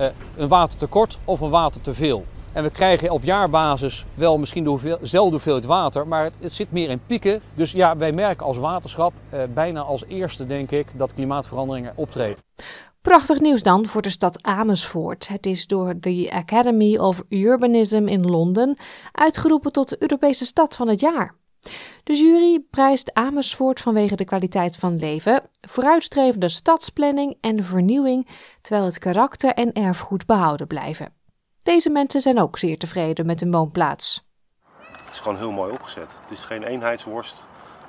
[0.00, 0.06] Uh,
[0.36, 2.24] een watertekort of een waterteveel.
[2.52, 4.64] En we krijgen op jaarbasis wel misschien
[5.00, 7.40] dezelfde hoeveelheid water, maar het, zit meer in pieken.
[7.54, 12.36] Dus ja, wij merken als waterschap uh, bijna als eerste, denk ik, dat klimaatveranderingen optreden.
[13.00, 15.28] Prachtig nieuws dan voor de stad Amersfoort.
[15.28, 18.76] Het is door de Academy of Urbanism in Londen
[19.12, 21.34] uitgeroepen tot de Europese stad van het jaar.
[22.04, 28.28] De jury prijst Amersfoort vanwege de kwaliteit van leven, vooruitstrevende stadsplanning en vernieuwing,
[28.60, 31.12] terwijl het karakter en erfgoed behouden blijven.
[31.62, 34.24] Deze mensen zijn ook zeer tevreden met hun woonplaats.
[34.92, 36.16] Het is gewoon heel mooi opgezet.
[36.22, 37.44] Het is geen eenheidsworst.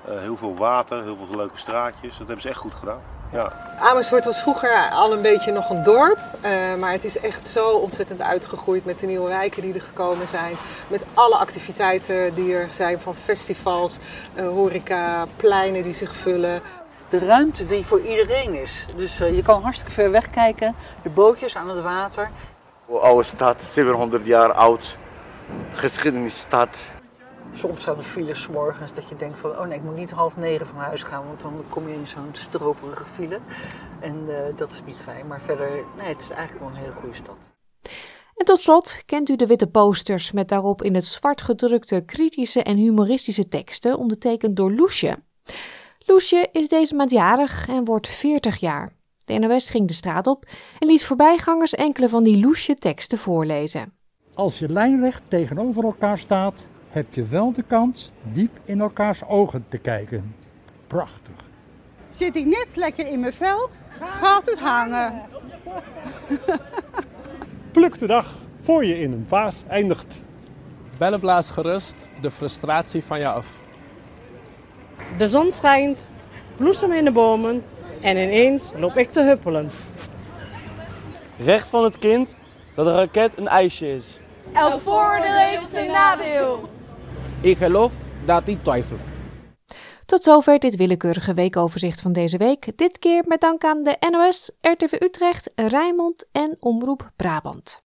[0.10, 2.18] Uh, heel veel water, heel veel leuke straatjes.
[2.18, 3.02] Dat hebben ze echt goed gedaan.
[3.32, 3.52] Ja.
[3.80, 7.70] Amersfoort was vroeger al een beetje nog een dorp, uh, maar het is echt zo
[7.70, 10.56] ontzettend uitgegroeid met de nieuwe wijken die er gekomen zijn.
[10.88, 13.98] Met alle activiteiten die er zijn, van festivals,
[14.36, 16.62] uh, horeca, pleinen die zich vullen.
[17.10, 18.86] de ruimte die voor iedereen is.
[18.96, 22.30] Dus uh, je kan hartstikke ver weg kijken, de bootjes aan het water.
[23.02, 24.96] Oude stad, 700 jaar oud,
[25.74, 26.70] geschiedenisstad.
[27.58, 30.38] Soms staan er files morgens dat je denkt van, oh nee, ik moet niet half
[30.38, 33.40] negen van huis gaan, want dan kom je in zo'n stroperige file.
[34.00, 36.94] En uh, dat is niet fijn, maar verder, nee, het is eigenlijk wel een hele
[36.94, 37.52] goede stad.
[38.36, 42.64] En tot slot kent u de witte posters met daarop in het zwart gedrukte kritische
[42.64, 45.18] en humoristische teksten, ondertekend door Loesje.
[46.00, 48.94] Loesje is deze maand jarig en wordt 40 jaar.
[49.26, 50.46] De NOS ging de straat op
[50.80, 53.94] en liet voorbijgangers enkele van die Loesje teksten voorlezen.
[54.34, 59.66] Als je lijnrecht tegenover elkaar staat, heb je wel de kans diep in elkaars ogen
[59.70, 60.36] te kijken.
[60.88, 61.34] Prachtig.
[62.10, 65.22] Zit ik net lekker in mijn vel, gaat het hangen.
[67.72, 70.24] Pluk de dag voor je in een vaas eindigt.
[70.98, 73.48] Bellen blaas gerust de frustratie van je af.
[75.18, 76.06] De zon schijnt,
[76.56, 77.64] bloesem in de bomen
[78.02, 79.70] en ineens loop ik te huppelen.
[81.38, 82.36] Recht van het kind
[82.76, 84.20] dat een raket een ijsje is.
[84.54, 86.76] Elk voordeel heeft zijn nadeel.
[87.42, 87.94] Ik geloof
[88.26, 89.00] dat hij twijfelt.
[90.06, 92.78] Tot zover dit willekeurige weekoverzicht van deze week.
[92.78, 97.82] Dit keer met dank aan de NOS, RTV Utrecht, Rijnmond en Omroep Brabant.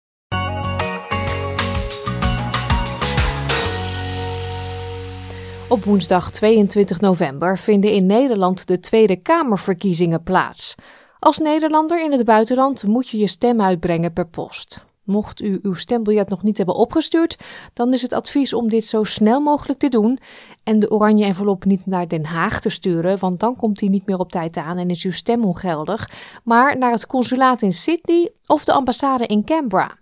[5.70, 10.76] Op woensdag 22 november vinden in Nederland de Tweede Kamerverkiezingen plaats.
[11.20, 14.88] Als Nederlander in het buitenland moet je je stem uitbrengen per post.
[15.10, 17.38] Mocht u uw stembiljet nog niet hebben opgestuurd,
[17.74, 20.20] dan is het advies om dit zo snel mogelijk te doen
[20.64, 24.06] en de oranje envelop niet naar Den Haag te sturen, want dan komt die niet
[24.06, 26.10] meer op tijd aan en is uw stem ongeldig,
[26.44, 29.98] maar naar het consulaat in Sydney of de ambassade in Canberra.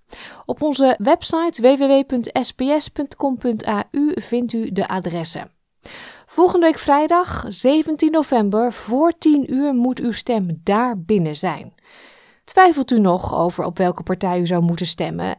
[0.45, 5.51] Op onze website www.sps.com.au vindt u de adressen.
[6.25, 11.73] Volgende week vrijdag 17 november voor 10 uur moet uw stem daar binnen zijn.
[12.47, 15.35] Twijfelt u nog over op welke partij u zou moeten stemmen?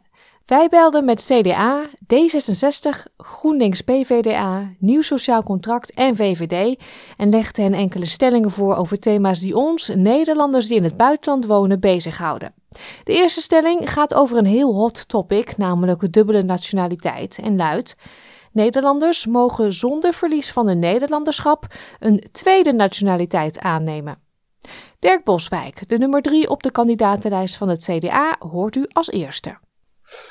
[0.46, 6.82] Wij belden met CDA, D66, GroenLinks PVDA, Nieuw Sociaal Contract en VVD
[7.16, 11.46] en legden hen enkele stellingen voor over thema's die ons, Nederlanders die in het buitenland
[11.46, 12.54] wonen, bezighouden.
[13.04, 17.96] De eerste stelling gaat over een heel hot topic, namelijk dubbele nationaliteit, en luidt:
[18.52, 21.66] Nederlanders mogen zonder verlies van hun Nederlanderschap
[22.00, 24.27] een tweede nationaliteit aannemen.
[25.00, 29.58] Dirk Boswijk, de nummer drie op de kandidatenlijst van het CDA, hoort u als eerste.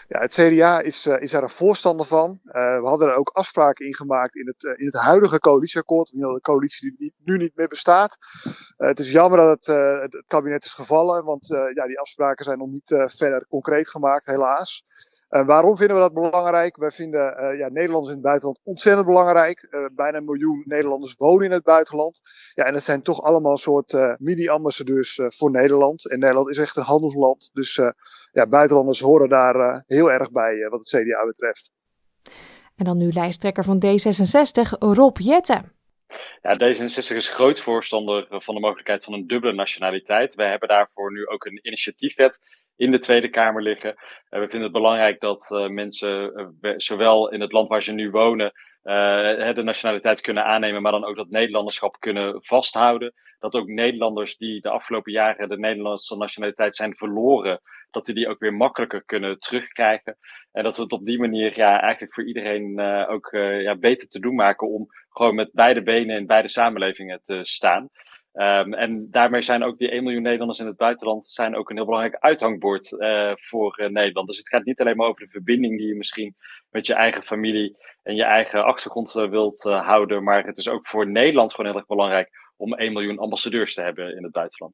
[0.07, 2.39] Ja, het CDA is, uh, is daar een voorstander van.
[2.45, 6.11] Uh, we hadden er ook afspraken in gemaakt in het, uh, in het huidige coalitieakkoord.
[6.11, 8.17] De coalitie die nu niet meer bestaat.
[8.77, 9.65] het is jammer dat het,
[10.01, 14.85] het kabinet is gevallen, want ja, die afspraken zijn nog niet verder concreet gemaakt, helaas.
[15.29, 16.77] Uh, waarom vinden we dat belangrijk?
[16.77, 19.67] Wij vinden uh, ja, Nederlanders in het buitenland ontzettend belangrijk.
[19.69, 22.21] Uh, bijna een miljoen Nederlanders wonen in het buitenland.
[22.53, 26.09] Ja, en het zijn toch allemaal een soort mini-ambassadeurs voor Nederland.
[26.09, 27.49] En Nederland is echt een handelsland.
[27.53, 27.75] Dus
[28.31, 31.71] ja, buitenlanders horen daar heel erg bij wat het CDA betreft.
[32.75, 35.71] En dan nu lijsttrekker van D66, Rob Jetten.
[36.41, 40.35] Ja, D66 is groot voorstander van de mogelijkheid van een dubbele nationaliteit.
[40.35, 42.39] Wij hebben daarvoor nu ook een initiatiefwet
[42.77, 43.89] in de Tweede Kamer liggen.
[43.89, 47.93] Uh, we vinden het belangrijk dat uh, mensen, uh, zowel in het land waar ze
[47.93, 48.51] nu wonen,
[49.53, 53.13] de nationaliteit kunnen aannemen, maar dan ook dat Nederlanderschap kunnen vasthouden.
[53.39, 57.61] Dat ook Nederlanders die de afgelopen jaren de Nederlandse nationaliteit zijn verloren,
[57.91, 60.17] dat die die ook weer makkelijker kunnen terugkrijgen.
[60.51, 63.29] En dat we het op die manier ja, eigenlijk voor iedereen ook
[63.61, 67.89] ja, beter te doen maken om gewoon met beide benen in beide samenlevingen te staan.
[68.37, 71.75] Um, en daarmee zijn ook die 1 miljoen Nederlanders in het buitenland zijn ook een
[71.75, 74.27] heel belangrijk uithangbord uh, voor uh, Nederland.
[74.27, 76.35] Dus het gaat niet alleen maar over de verbinding die je misschien
[76.69, 80.87] met je eigen familie en je eigen achtergrond uh, wilt houden, maar het is ook
[80.87, 84.73] voor Nederland gewoon heel erg belangrijk om 1 miljoen ambassadeurs te hebben in het buitenland.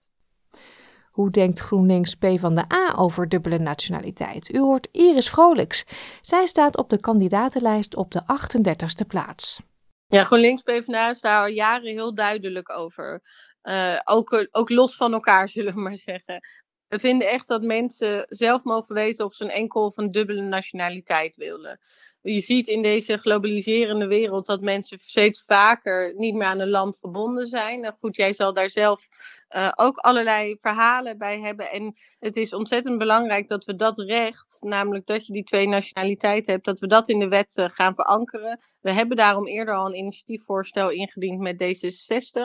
[1.11, 4.53] Hoe denkt GroenLinks P van de A over dubbele nationaliteit?
[4.53, 5.85] U hoort Iris Vrolijks.
[6.21, 9.61] Zij staat op de kandidatenlijst op de 38e plaats.
[10.07, 13.21] Ja, GroenLinks PvdA is daar al jaren heel duidelijk over.
[13.63, 16.47] Uh, ook, ook los van elkaar, zullen we maar zeggen.
[16.87, 20.41] We vinden echt dat mensen zelf mogen weten of ze een enkel of een dubbele
[20.41, 21.79] nationaliteit willen.
[22.23, 26.97] Je ziet in deze globaliserende wereld dat mensen steeds vaker niet meer aan een land
[27.01, 27.79] gebonden zijn.
[27.79, 29.07] Nou goed, jij zal daar zelf
[29.55, 31.71] uh, ook allerlei verhalen bij hebben.
[31.71, 36.53] En het is ontzettend belangrijk dat we dat recht, namelijk dat je die twee nationaliteiten
[36.53, 38.59] hebt, dat we dat in de wet uh, gaan verankeren.
[38.81, 42.41] We hebben daarom eerder al een initiatiefvoorstel ingediend met D66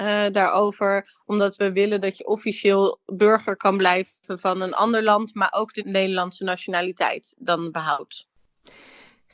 [0.00, 5.34] uh, daarover, omdat we willen dat je officieel burger kan blijven van een ander land,
[5.34, 8.26] maar ook de Nederlandse nationaliteit dan behoudt.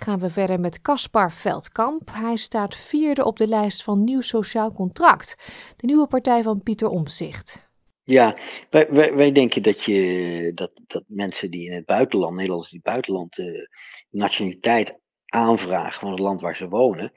[0.02, 2.10] Gaan we verder met Caspar Veldkamp.
[2.12, 5.36] Hij staat vierde op de lijst van Nieuw Sociaal Contract,
[5.76, 7.70] de nieuwe partij van Pieter Omzicht.
[8.02, 8.36] Ja,
[8.70, 12.80] wij, wij, wij, denken dat, je, dat, dat mensen die in het buitenland, Nederlanders die
[12.82, 13.68] buitenland, de
[14.10, 17.12] nationaliteit aanvragen van het land waar ze wonen,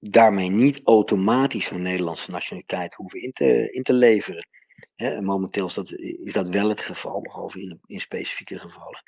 [0.00, 4.46] daarmee niet automatisch een Nederlandse nationaliteit hoeven in te, in te leveren.
[5.20, 9.02] momenteel is dat, is dat wel het geval, behalve in, in specifieke gevallen.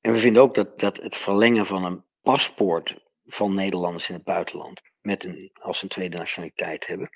[0.00, 4.24] En we vinden ook dat, dat het verlengen van een paspoort van Nederlanders in het
[4.24, 7.08] buitenland, met een, als een tweede nationaliteit hebben,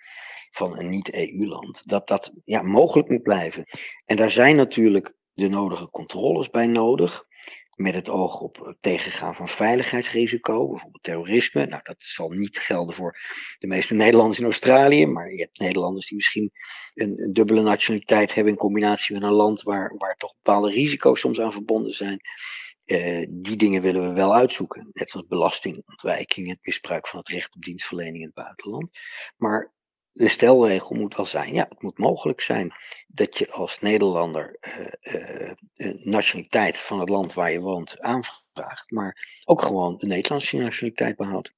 [0.51, 3.65] van een niet-EU-land, dat dat ja, mogelijk moet blijven.
[4.05, 7.25] En daar zijn natuurlijk de nodige controles bij nodig
[7.75, 11.67] met het oog op het tegengaan van veiligheidsrisico, bijvoorbeeld terrorisme.
[11.67, 13.17] Nou, dat zal niet gelden voor
[13.59, 16.51] de meeste Nederlanders in Australië, maar je hebt Nederlanders die misschien
[16.95, 21.21] een, een dubbele nationaliteit hebben in combinatie met een land waar, waar toch bepaalde risico's
[21.21, 22.21] soms aan verbonden zijn.
[22.91, 27.55] Uh, die dingen willen we wel uitzoeken, net zoals belastingontwijking, het misbruik van het recht
[27.55, 28.91] op dienstverlening in het buitenland.
[29.37, 29.73] Maar
[30.13, 32.73] de stelregel moet wel zijn, ja, het moet mogelijk zijn
[33.07, 34.59] dat je als Nederlander
[35.03, 40.57] uh, uh, nationaliteit van het land waar je woont aanvraagt, maar ook gewoon de Nederlandse
[40.57, 41.53] nationaliteit behoudt.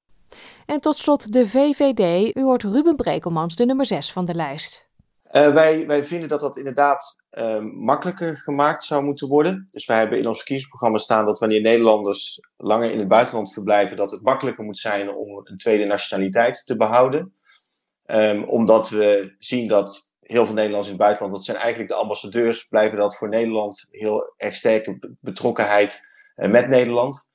[0.65, 2.35] En tot slot de VVD.
[2.35, 4.87] U hoort Ruben Brekelmans, de nummer 6 van de lijst.
[5.31, 9.63] Uh, wij, wij vinden dat dat inderdaad uh, makkelijker gemaakt zou moeten worden.
[9.71, 13.97] Dus wij hebben in ons verkiezingsprogramma staan dat wanneer Nederlanders langer in het buitenland verblijven,
[13.97, 17.33] dat het makkelijker moet zijn om een tweede nationaliteit te behouden.
[18.05, 21.97] Um, omdat we zien dat heel veel Nederlanders in het buitenland, dat zijn eigenlijk de
[21.97, 25.99] ambassadeurs, blijven dat voor Nederland heel erg sterke betrokkenheid
[26.35, 27.25] uh, met Nederland.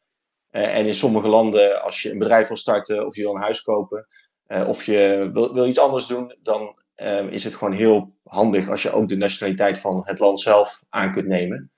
[0.50, 3.40] Uh, en in sommige landen, als je een bedrijf wil starten of je wil een
[3.40, 4.06] huis kopen
[4.48, 8.68] uh, of je wil, wil, iets anders doen, dan ehm, is het gewoon heel handig
[8.68, 11.70] als je ook de nationaliteit van het land zelf aan kunt nemen.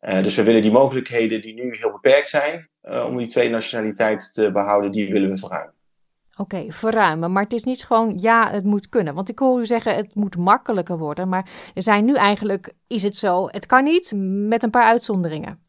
[0.00, 4.52] dus we willen die mogelijkheden die nu heel beperkt zijn om die twee nationaliteit te
[4.52, 5.74] behouden, die willen we verruimen.
[6.36, 7.32] Oké, verruimen.
[7.32, 9.14] Maar het is niet gewoon ja, het moet kunnen.
[9.14, 11.28] Want ik hoor u zeggen het moet makkelijker worden.
[11.28, 14.12] Maar er zijn nu eigenlijk, is het zo, het kan niet
[14.48, 15.62] met een paar uitzonderingen.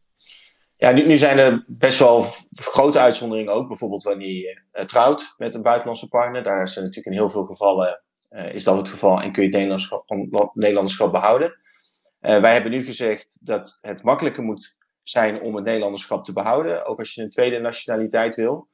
[0.78, 3.68] Ja, nu, nu zijn er best wel grote uitzonderingen ook.
[3.68, 6.44] Bijvoorbeeld wanneer je uh, trouwt met een buitenlandse partner.
[6.44, 8.04] Daar zijn natuurlijk in heel veel gevallen,
[8.36, 11.60] is dat het geval en kun je het Nederlanderschap behouden.
[12.22, 16.86] Uh, wij hebben nu gezegd dat het makkelijker moet zijn om het Nederlanderschap te behouden.
[16.86, 18.68] Ook als je een tweede nationaliteit wil.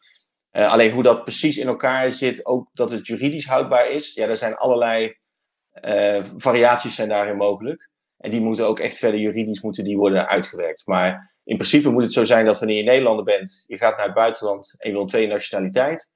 [0.52, 4.28] Uh, alleen hoe dat precies in elkaar zit, ook dat het juridisch houdbaar is, ja,
[4.28, 5.20] er zijn allerlei
[6.36, 7.90] variaties zijn daarin mogelijk.
[8.18, 10.86] En die moeten ook echt verder juridisch moeten die worden uitgewerkt.
[10.86, 14.06] Maar in principe moet het zo zijn dat wanneer je Nederlander bent, je gaat naar
[14.06, 16.10] het buitenland en je wil een tweede nationaliteit,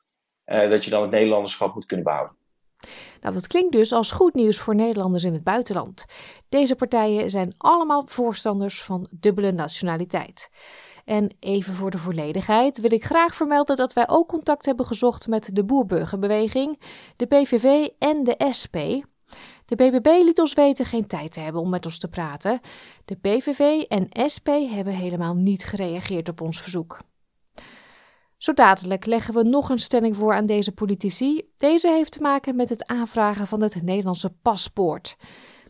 [0.46, 2.38] dat je dan het Nederlanderschap moet kunnen behouden.
[3.22, 6.06] Nou, dat klinkt dus als goed nieuws voor Nederlanders in het buitenland.
[6.50, 10.50] Deze partijen zijn allemaal voorstanders van dubbele nationaliteit.
[11.06, 15.28] En even voor de volledigheid wil ik graag vermelden dat wij ook contact hebben gezocht
[15.28, 16.82] met de Boerburgerbeweging,
[17.16, 18.78] de PVV en de SP.
[19.66, 22.60] De BBB liet ons weten geen tijd te hebben om met ons te praten.
[23.06, 27.00] De PVV en SP hebben helemaal niet gereageerd op ons verzoek.
[28.46, 31.50] Zo dadelijk leggen we nog een stelling voor aan deze politici.
[31.58, 35.16] Deze heeft te maken met het aanvragen van het Nederlandse paspoort.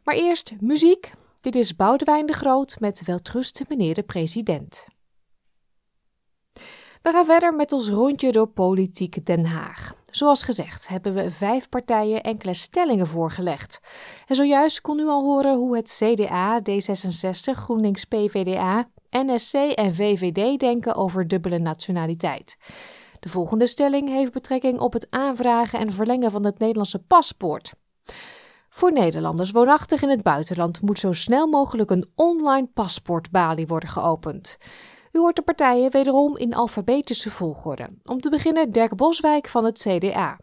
[0.04, 1.14] Maar eerst muziek.
[1.42, 4.88] Dit is Boudewijn de Groot met Weltrusten meneer de president.
[7.02, 9.94] We gaan verder met ons rondje door politiek Den Haag.
[10.12, 13.80] Zoals gezegd hebben we vijf partijen enkele stellingen voorgelegd.
[14.28, 18.90] En zojuist kon u al horen hoe het CDA, D66, GroenLinks, PVDA,
[19.24, 22.58] NSC en VVD denken over dubbele nationaliteit.
[23.20, 27.74] De volgende stelling heeft betrekking op het aanvragen en verlengen van het Nederlandse paspoort.
[28.70, 34.58] Voor Nederlanders woonachtig in het buitenland moet zo snel mogelijk een online paspoortbalie worden geopend.
[35.12, 37.88] U hoort de partijen wederom in alfabetische volgorde.
[38.04, 40.40] Om te beginnen Dirk Boswijk van het CDA.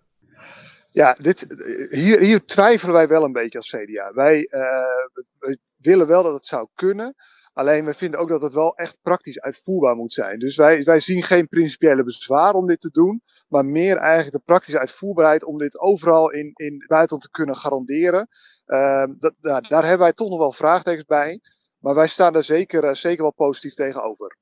[0.91, 1.47] Ja, dit,
[1.91, 4.12] hier, hier twijfelen wij wel een beetje als CDA.
[4.12, 4.61] Wij, uh,
[5.39, 7.14] wij willen wel dat het zou kunnen.
[7.53, 10.38] Alleen we vinden ook dat het wel echt praktisch uitvoerbaar moet zijn.
[10.38, 13.22] Dus wij, wij zien geen principiële bezwaar om dit te doen.
[13.48, 17.57] Maar meer eigenlijk de praktische uitvoerbaarheid om dit overal in, in het buitenland te kunnen
[17.57, 18.28] garanderen.
[18.66, 21.40] Uh, dat, daar, daar hebben wij toch nog wel vraagtekens bij.
[21.78, 24.36] Maar wij staan er zeker, uh, zeker wel positief tegenover.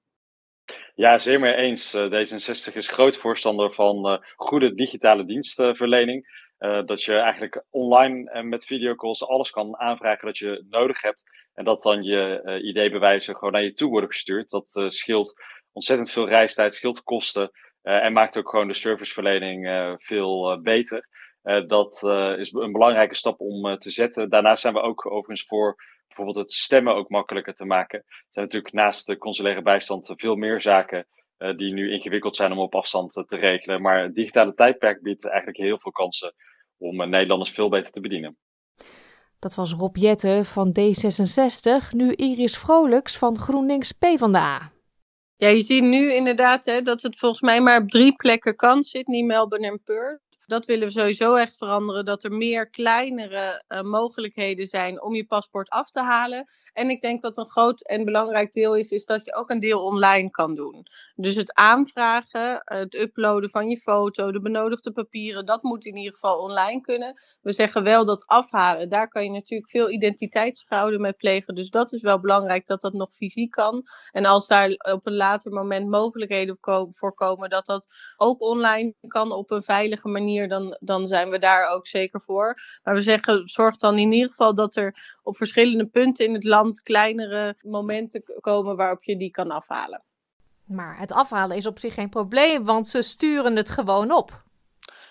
[0.94, 1.94] Ja, zeer mee eens.
[1.94, 6.39] Uh, D66 is groot voorstander van uh, goede digitale dienstverlening.
[6.60, 11.30] Uh, dat je eigenlijk online en met videocalls alles kan aanvragen dat je nodig hebt.
[11.54, 14.50] En dat dan je ID-bewijzen gewoon naar je toe worden gestuurd.
[14.50, 15.42] Dat scheelt
[15.72, 17.50] ontzettend veel reistijd, scheelt kosten.
[17.82, 21.08] en maakt ook gewoon de serviceverlening veel beter.
[21.66, 21.92] dat
[22.38, 24.30] is een belangrijke stap om te zetten.
[24.30, 27.98] Daarnaast zijn we ook overigens voor bijvoorbeeld het stemmen ook makkelijker te maken.
[27.98, 31.06] Er zijn natuurlijk naast de consulaire bijstand veel meer zaken
[31.56, 33.82] die nu ingewikkeld zijn om op afstand te regelen.
[33.82, 36.34] Maar het digitale tijdperk biedt eigenlijk heel veel kansen
[36.80, 38.36] om Nederlanders veel beter te bedienen.
[39.38, 44.72] Dat was Rob Jette van D66, nu Iris Vrolijks van GroenLinks PvdA.
[45.36, 48.84] Ja, je ziet nu inderdaad hè, dat het volgens mij maar op drie plekken kan.
[48.84, 52.04] Sydney, Melbourne en Perth dat willen we sowieso echt veranderen.
[52.04, 56.44] Dat er meer kleinere uh, mogelijkheden zijn om je paspoort af te halen.
[56.72, 59.60] En ik denk wat een groot en belangrijk deel is, is dat je ook een
[59.60, 60.86] deel online kan doen.
[61.14, 66.12] Dus het aanvragen, het uploaden van je foto, de benodigde papieren, dat moet in ieder
[66.12, 67.20] geval online kunnen.
[67.42, 71.54] We zeggen wel dat afhalen, daar kan je natuurlijk veel identiteitsfraude mee plegen.
[71.54, 73.82] Dus dat is wel belangrijk dat dat nog fysiek kan.
[74.12, 76.58] En als daar op een later moment mogelijkheden
[76.90, 77.86] voor komen dat dat
[78.16, 82.58] ook online kan op een veilige manier dan, dan zijn we daar ook zeker voor.
[82.82, 86.44] Maar we zeggen, zorg dan in ieder geval dat er op verschillende punten in het
[86.44, 90.02] land kleinere momenten komen waarop je die kan afhalen.
[90.64, 94.42] Maar het afhalen is op zich geen probleem, want ze sturen het gewoon op.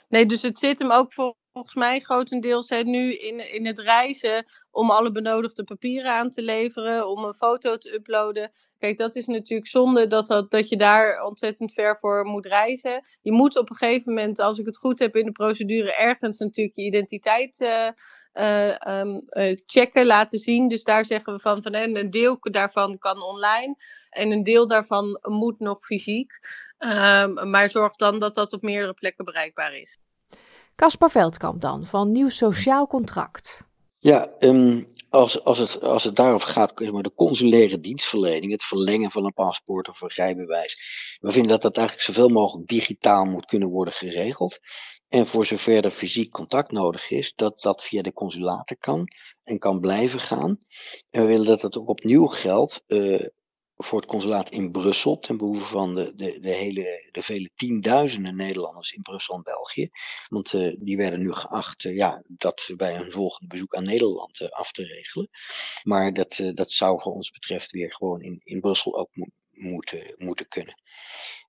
[0.09, 1.13] Nee, dus het zit hem ook
[1.59, 6.41] volgens mij grotendeels hè, nu in, in het reizen om alle benodigde papieren aan te
[6.41, 8.51] leveren, om een foto te uploaden.
[8.77, 13.03] Kijk, dat is natuurlijk zonde dat, dat, dat je daar ontzettend ver voor moet reizen.
[13.21, 16.37] Je moet op een gegeven moment, als ik het goed heb in de procedure, ergens
[16.37, 17.87] natuurlijk je identiteit uh,
[18.33, 20.67] uh, uh, checken, laten zien.
[20.67, 23.75] Dus daar zeggen we van, van een deel daarvan kan online
[24.09, 26.31] en een deel daarvan moet nog fysiek.
[26.77, 29.97] Um, maar zorg dan dat dat op meerdere plekken bereikbaar is.
[30.79, 33.61] Caspar Veldkamp dan, van Nieuw Sociaal Contract.
[33.97, 39.11] Ja, um, als, als, het, als het daarover gaat, maar de consulaire dienstverlening, het verlengen
[39.11, 40.77] van een paspoort of een rijbewijs.
[41.19, 44.59] We vinden dat dat eigenlijk zoveel mogelijk digitaal moet kunnen worden geregeld.
[45.09, 49.07] En voor zover er fysiek contact nodig is, dat dat via de consulaten kan
[49.43, 50.57] en kan blijven gaan.
[51.09, 53.25] En we willen dat dat ook opnieuw geldt uh,
[53.83, 58.35] voor het consulaat in Brussel, ten behoeve van de, de, de, hele, de vele tienduizenden
[58.35, 59.89] Nederlanders in Brussel en België.
[60.27, 64.39] Want uh, die werden nu geacht uh, ja, dat bij hun volgende bezoek aan Nederland
[64.39, 65.29] uh, af te regelen.
[65.83, 70.13] Maar dat, dat zou voor ons betreft weer gewoon in, in Brussel ook mo moeten,
[70.15, 70.81] moeten kunnen.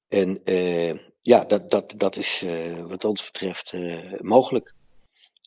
[0.08, 0.40] En
[1.22, 2.44] ja, dat, dat, dat is
[2.86, 3.72] wat ons betreft
[4.22, 4.74] mogelijk.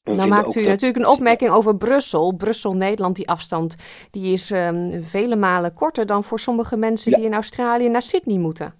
[0.03, 2.33] Nou maakt u natuurlijk een opmerking over Brussel.
[2.33, 3.75] Brussel-Nederland, die afstand,
[4.11, 7.17] die is um, vele malen korter dan voor sommige mensen ja.
[7.17, 8.73] die in Australië naar Sydney moeten.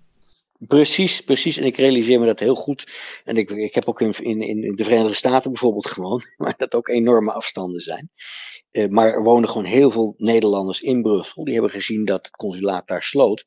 [0.68, 1.58] Precies, precies.
[1.58, 2.92] En ik realiseer me dat heel goed.
[3.24, 6.76] En ik, ik heb ook in, in, in de Verenigde Staten bijvoorbeeld gewoond, waar dat
[6.76, 8.10] ook enorme afstanden zijn.
[8.72, 11.44] Uh, maar er wonen gewoon heel veel Nederlanders in Brussel.
[11.44, 13.44] Die hebben gezien dat het consulaat daar sloot.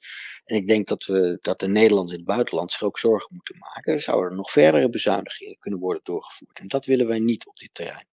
[0.47, 3.59] En ik denk dat, we, dat de Nederlanders in het buitenland zich ook zorgen moeten
[3.59, 3.93] maken.
[3.93, 6.59] Er zouden er nog verdere bezuinigingen kunnen worden doorgevoerd.
[6.59, 8.07] En dat willen wij niet op dit terrein.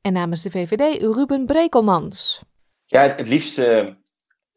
[0.00, 2.42] En namens de VVD Ruben Brekelmans.
[2.86, 3.96] Ja, het liefste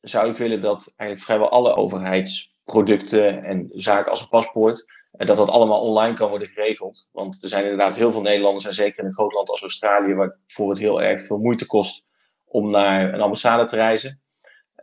[0.02, 5.38] zou ik willen dat eigenlijk vrijwel alle overheidsproducten en zaken als een paspoort, eh, dat
[5.38, 7.10] dat allemaal online kan worden geregeld.
[7.12, 10.14] Want er zijn inderdaad heel veel Nederlanders, en zeker in een groot land als Australië,
[10.14, 12.06] waarvoor het heel erg veel moeite kost
[12.46, 14.22] om naar een ambassade te reizen.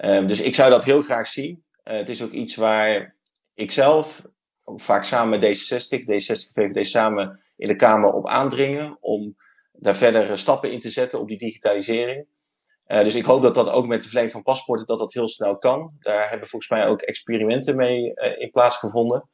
[0.00, 1.64] Um, dus ik zou dat heel graag zien.
[1.90, 3.16] Uh, het is ook iets waar
[3.54, 4.22] ik zelf,
[4.64, 9.36] vaak samen met D66, D66 VVD samen in de Kamer op aandringen om
[9.72, 12.26] daar verder stappen in te zetten op die digitalisering.
[12.86, 15.28] Uh, dus ik hoop dat dat ook met de verlening van paspoorten dat dat heel
[15.28, 15.92] snel kan.
[15.98, 19.28] Daar hebben volgens mij ook experimenten mee uh, in plaatsgevonden.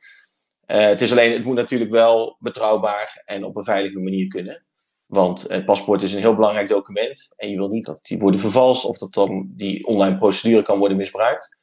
[0.67, 4.67] het is alleen, het moet natuurlijk wel betrouwbaar en op een veilige manier kunnen.
[5.07, 8.41] Want het paspoort is een heel belangrijk document en je wil niet dat die worden
[8.41, 11.57] vervalst of dat dan die online procedure kan worden misbruikt.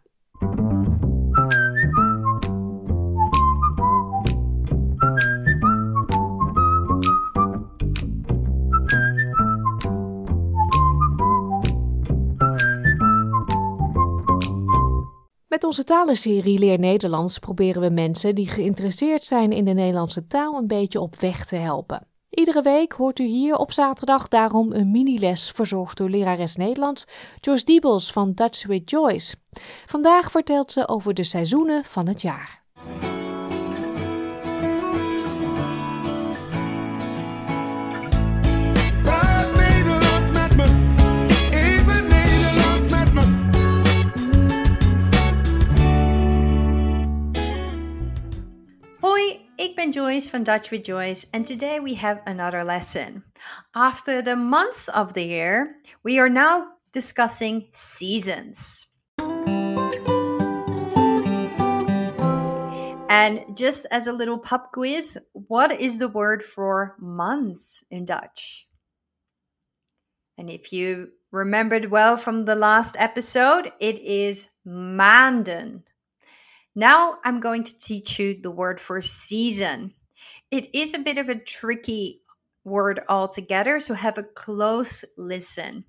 [15.70, 20.66] Onze talenserie Leer Nederlands proberen we mensen die geïnteresseerd zijn in de Nederlandse taal een
[20.66, 22.06] beetje op weg te helpen.
[22.30, 27.04] Iedere week hoort u hier op zaterdag daarom een mini-les verzorgd door lerares Nederlands
[27.40, 29.36] Joyce Diebels van Dutch with Joyce.
[29.86, 32.62] Vandaag vertelt ze over de seizoenen van het jaar.
[49.80, 53.24] Ben Joyce from Dutch with Joyce, and today we have another lesson.
[53.74, 58.88] After the months of the year, we are now discussing seasons.
[63.08, 68.68] And just as a little pub quiz, what is the word for months in Dutch?
[70.36, 75.84] And if you remembered well from the last episode, it is maanden.
[76.74, 79.94] Now I'm going to teach you the word for season.
[80.50, 82.22] It is a bit of a tricky
[82.64, 85.84] word altogether, so have a close listen.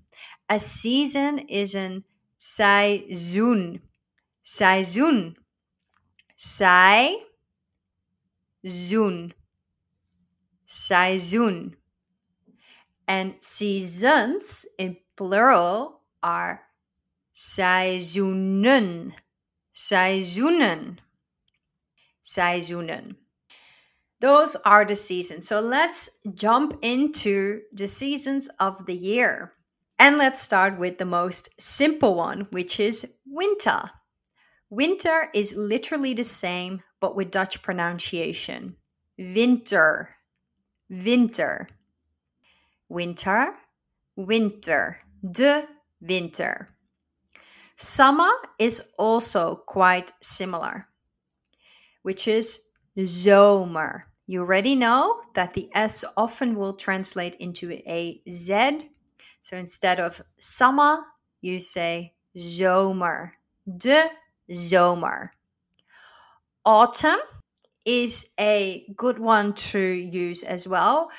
[0.48, 2.04] A season is een
[2.38, 3.80] seizoen.
[4.42, 5.36] Seizoen.
[6.36, 6.92] Seizoen.
[10.66, 11.76] Seizoen.
[13.06, 16.60] And seasons in plural are
[17.34, 19.14] seizoenen.
[19.74, 20.98] Seizoenen.
[22.24, 23.16] Seizoenen.
[24.20, 25.48] Those are the seasons.
[25.48, 29.52] So let's jump into the seasons of the year.
[29.98, 33.90] And let's start with the most simple one, which is winter.
[34.70, 38.76] Winter is literally the same, but with Dutch pronunciation.
[39.18, 40.16] Winter.
[40.88, 41.68] Winter.
[42.88, 43.54] Winter.
[44.16, 44.98] Winter.
[45.30, 45.66] De
[46.00, 46.71] winter.
[47.82, 48.30] Summer
[48.60, 50.86] is also quite similar,
[52.02, 54.02] which is zomer.
[54.24, 58.88] You already know that the S often will translate into a Z.
[59.40, 61.00] So instead of summer,
[61.40, 63.32] you say zomer.
[63.66, 64.08] De
[64.48, 65.30] zomer.
[66.64, 67.18] Autumn
[67.84, 71.10] is a good one to use as well.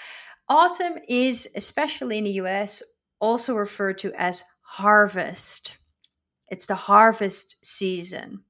[0.48, 2.82] Autumn is, especially in the US,
[3.20, 5.78] also referred to as harvest.
[6.54, 8.44] It's the harvest season.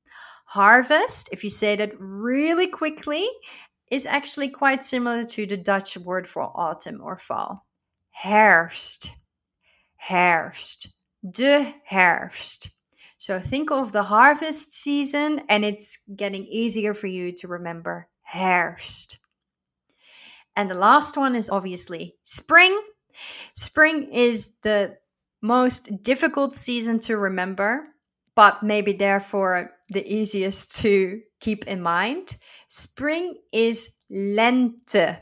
[0.47, 3.25] Harvest, if you say that really quickly,
[3.89, 7.65] is actually quite similar to the Dutch word for autumn or fall.
[8.11, 9.13] Herfst.
[9.95, 10.89] Herfst.
[11.31, 12.71] De herfst.
[13.17, 19.17] So think of the harvest season and it's getting easier for you to remember herfst.
[20.57, 22.77] And the last one is obviously spring.
[23.53, 24.97] Spring is the
[25.41, 27.92] most difficult season to remember,
[28.35, 32.37] but maybe therefore the easiest to keep in mind.
[32.67, 35.19] Spring is lente.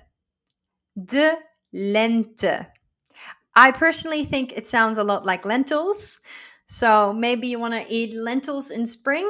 [1.03, 1.38] De
[1.74, 2.68] lente.
[3.55, 6.20] I personally think it sounds a lot like lentils.
[6.68, 9.28] So maybe you want to eat lentils in spring,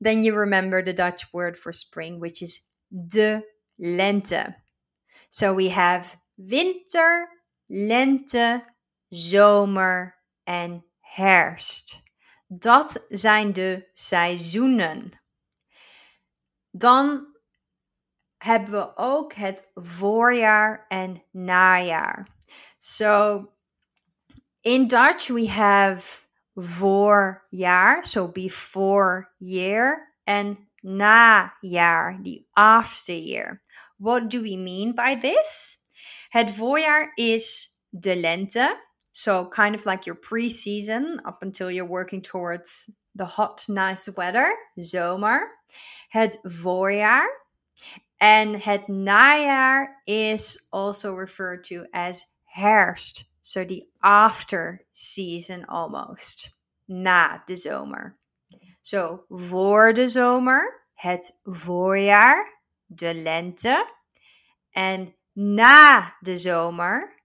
[0.00, 2.60] then you remember the Dutch word for spring, which is
[3.08, 3.42] de
[3.80, 4.54] lente.
[5.28, 7.26] So we have winter,
[7.68, 8.62] lente,
[9.12, 10.12] zomer
[10.46, 10.82] and
[11.16, 11.98] herfst.
[12.48, 15.10] Dat zijn de seizoenen.
[16.70, 17.26] Dan
[18.36, 22.28] hebben we ook het voorjaar en najaar.
[22.78, 23.46] So
[24.60, 33.62] in Dutch we have voorjaar, so before year, and najaar, the after year.
[33.96, 35.82] What do we mean by this?
[36.28, 38.87] Het voorjaar is de lente,
[39.18, 44.54] so kind of like your pre-season up until you're working towards the hot, nice weather,
[44.78, 45.40] zomer.
[46.08, 47.26] Het voorjaar.
[48.20, 53.24] And het najaar is also referred to as herfst.
[53.42, 56.56] So the after season almost.
[56.86, 58.18] Na de zomer.
[58.82, 63.92] So voor de zomer, het voorjaar, de lente.
[64.70, 67.17] En na de zomer,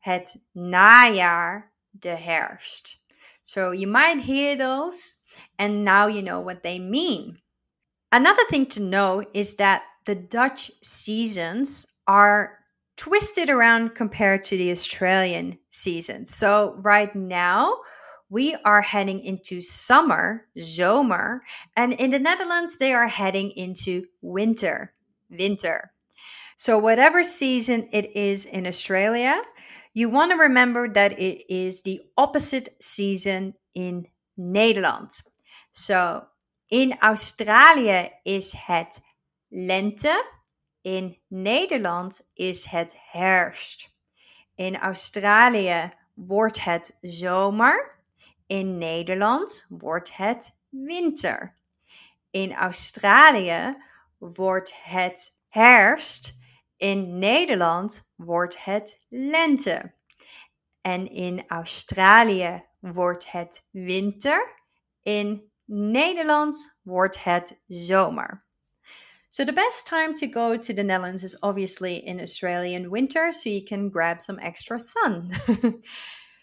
[0.00, 3.00] het najaar, de herfst.
[3.42, 5.16] So you might hear those
[5.58, 7.38] and now you know what they mean.
[8.12, 12.58] Another thing to know is that the Dutch seasons are
[12.96, 16.26] twisted around compared to the Australian season.
[16.26, 17.76] So, right now,
[18.28, 21.40] we are heading into summer, zomer,
[21.76, 24.92] and in the Netherlands, they are heading into winter,
[25.30, 25.92] winter.
[26.56, 29.40] So, whatever season it is in Australia,
[29.92, 34.06] you want to remember that it is the opposite season in
[34.38, 35.22] Nederland.
[35.72, 36.26] So,
[36.68, 39.00] in Australië is het
[39.48, 40.24] lente
[40.82, 43.94] In Nederland is het herfst.
[44.54, 47.98] In Australië wordt het zomer.
[48.46, 51.56] In Nederland wordt het winter.
[52.30, 53.76] In Australië
[54.18, 56.34] wordt het herfst.
[56.76, 59.94] In Nederland wordt het lente.
[60.80, 64.54] En in Australië wordt het winter.
[65.02, 68.44] In Nederland wordt het zomer.
[69.28, 73.48] So the best time to go to the Netherlands is obviously in Australian winter, so
[73.48, 75.30] you can grab some extra sun.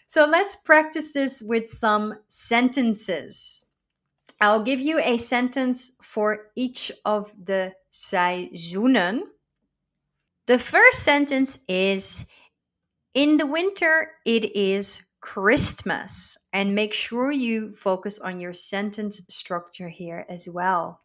[0.06, 3.68] so let's practice this with some sentences.
[4.40, 9.20] I'll give you a sentence for each of the seizoenen.
[10.48, 12.24] The first sentence is
[13.12, 16.38] In the winter, it is Christmas.
[16.54, 21.02] And make sure you focus on your sentence structure here as well.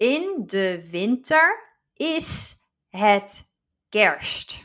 [0.00, 1.52] In de winter
[2.00, 2.56] is
[2.94, 3.44] het
[3.92, 4.64] kerst.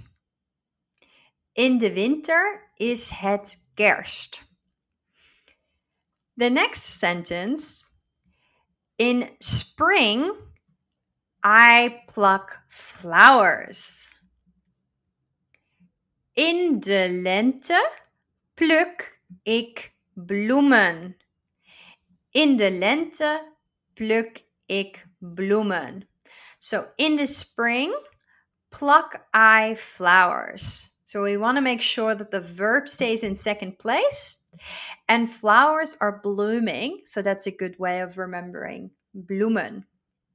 [1.55, 4.43] In de winter is het kerst.
[6.37, 7.83] The next sentence
[8.97, 10.31] In spring,
[11.43, 14.19] I pluck flowers.
[16.35, 17.89] In de lente
[18.55, 21.17] pluk ik bloemen.
[22.31, 23.53] In de lente
[23.93, 26.07] pluk ik bloemen.
[26.59, 27.93] So in the spring,
[28.69, 30.91] pluck I flowers.
[31.03, 34.39] So we want to make sure that the verb stays in second place
[35.07, 37.01] and flowers are blooming.
[37.05, 39.85] So that's a good way of remembering bloemen.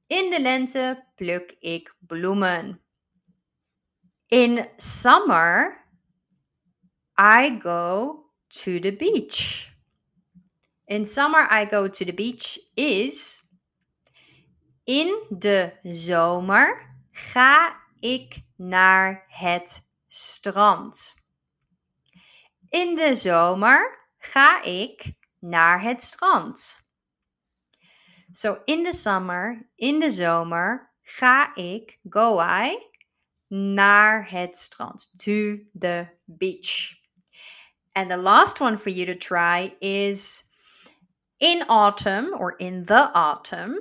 [0.09, 2.81] In de lente pluk ik bloemen.
[4.27, 5.85] In summer,
[7.19, 8.15] I go
[8.47, 9.69] to the beach.
[10.85, 13.43] In summer, I go to the beach is
[14.83, 21.15] In de zomer ga ik naar het strand.
[22.69, 26.88] In de zomer ga ik naar het strand.
[28.39, 32.77] So in the summer, in de zomer ga ik, go I,
[33.49, 36.95] naar het strand, to the beach.
[37.91, 40.43] And the last one for you to try is
[41.37, 43.77] in autumn or in the autumn,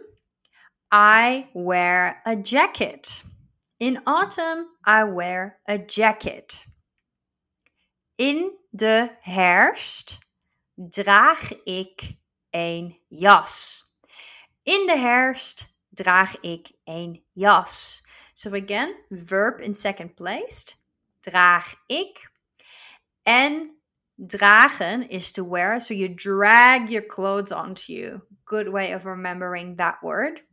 [0.90, 3.22] I wear a jacket.
[3.78, 6.66] In autumn, I wear a jacket.
[8.16, 10.18] In de herfst
[10.74, 12.16] draag ik
[12.50, 13.86] een jas.
[14.68, 18.04] In de herfst draag ik een jas.
[18.32, 20.74] So again, verb in second place.
[21.20, 22.30] Draag ik.
[23.22, 23.78] En
[24.14, 25.80] dragen is to wear.
[25.80, 28.20] So you drag your clothes onto you.
[28.44, 30.44] Good way of remembering that word.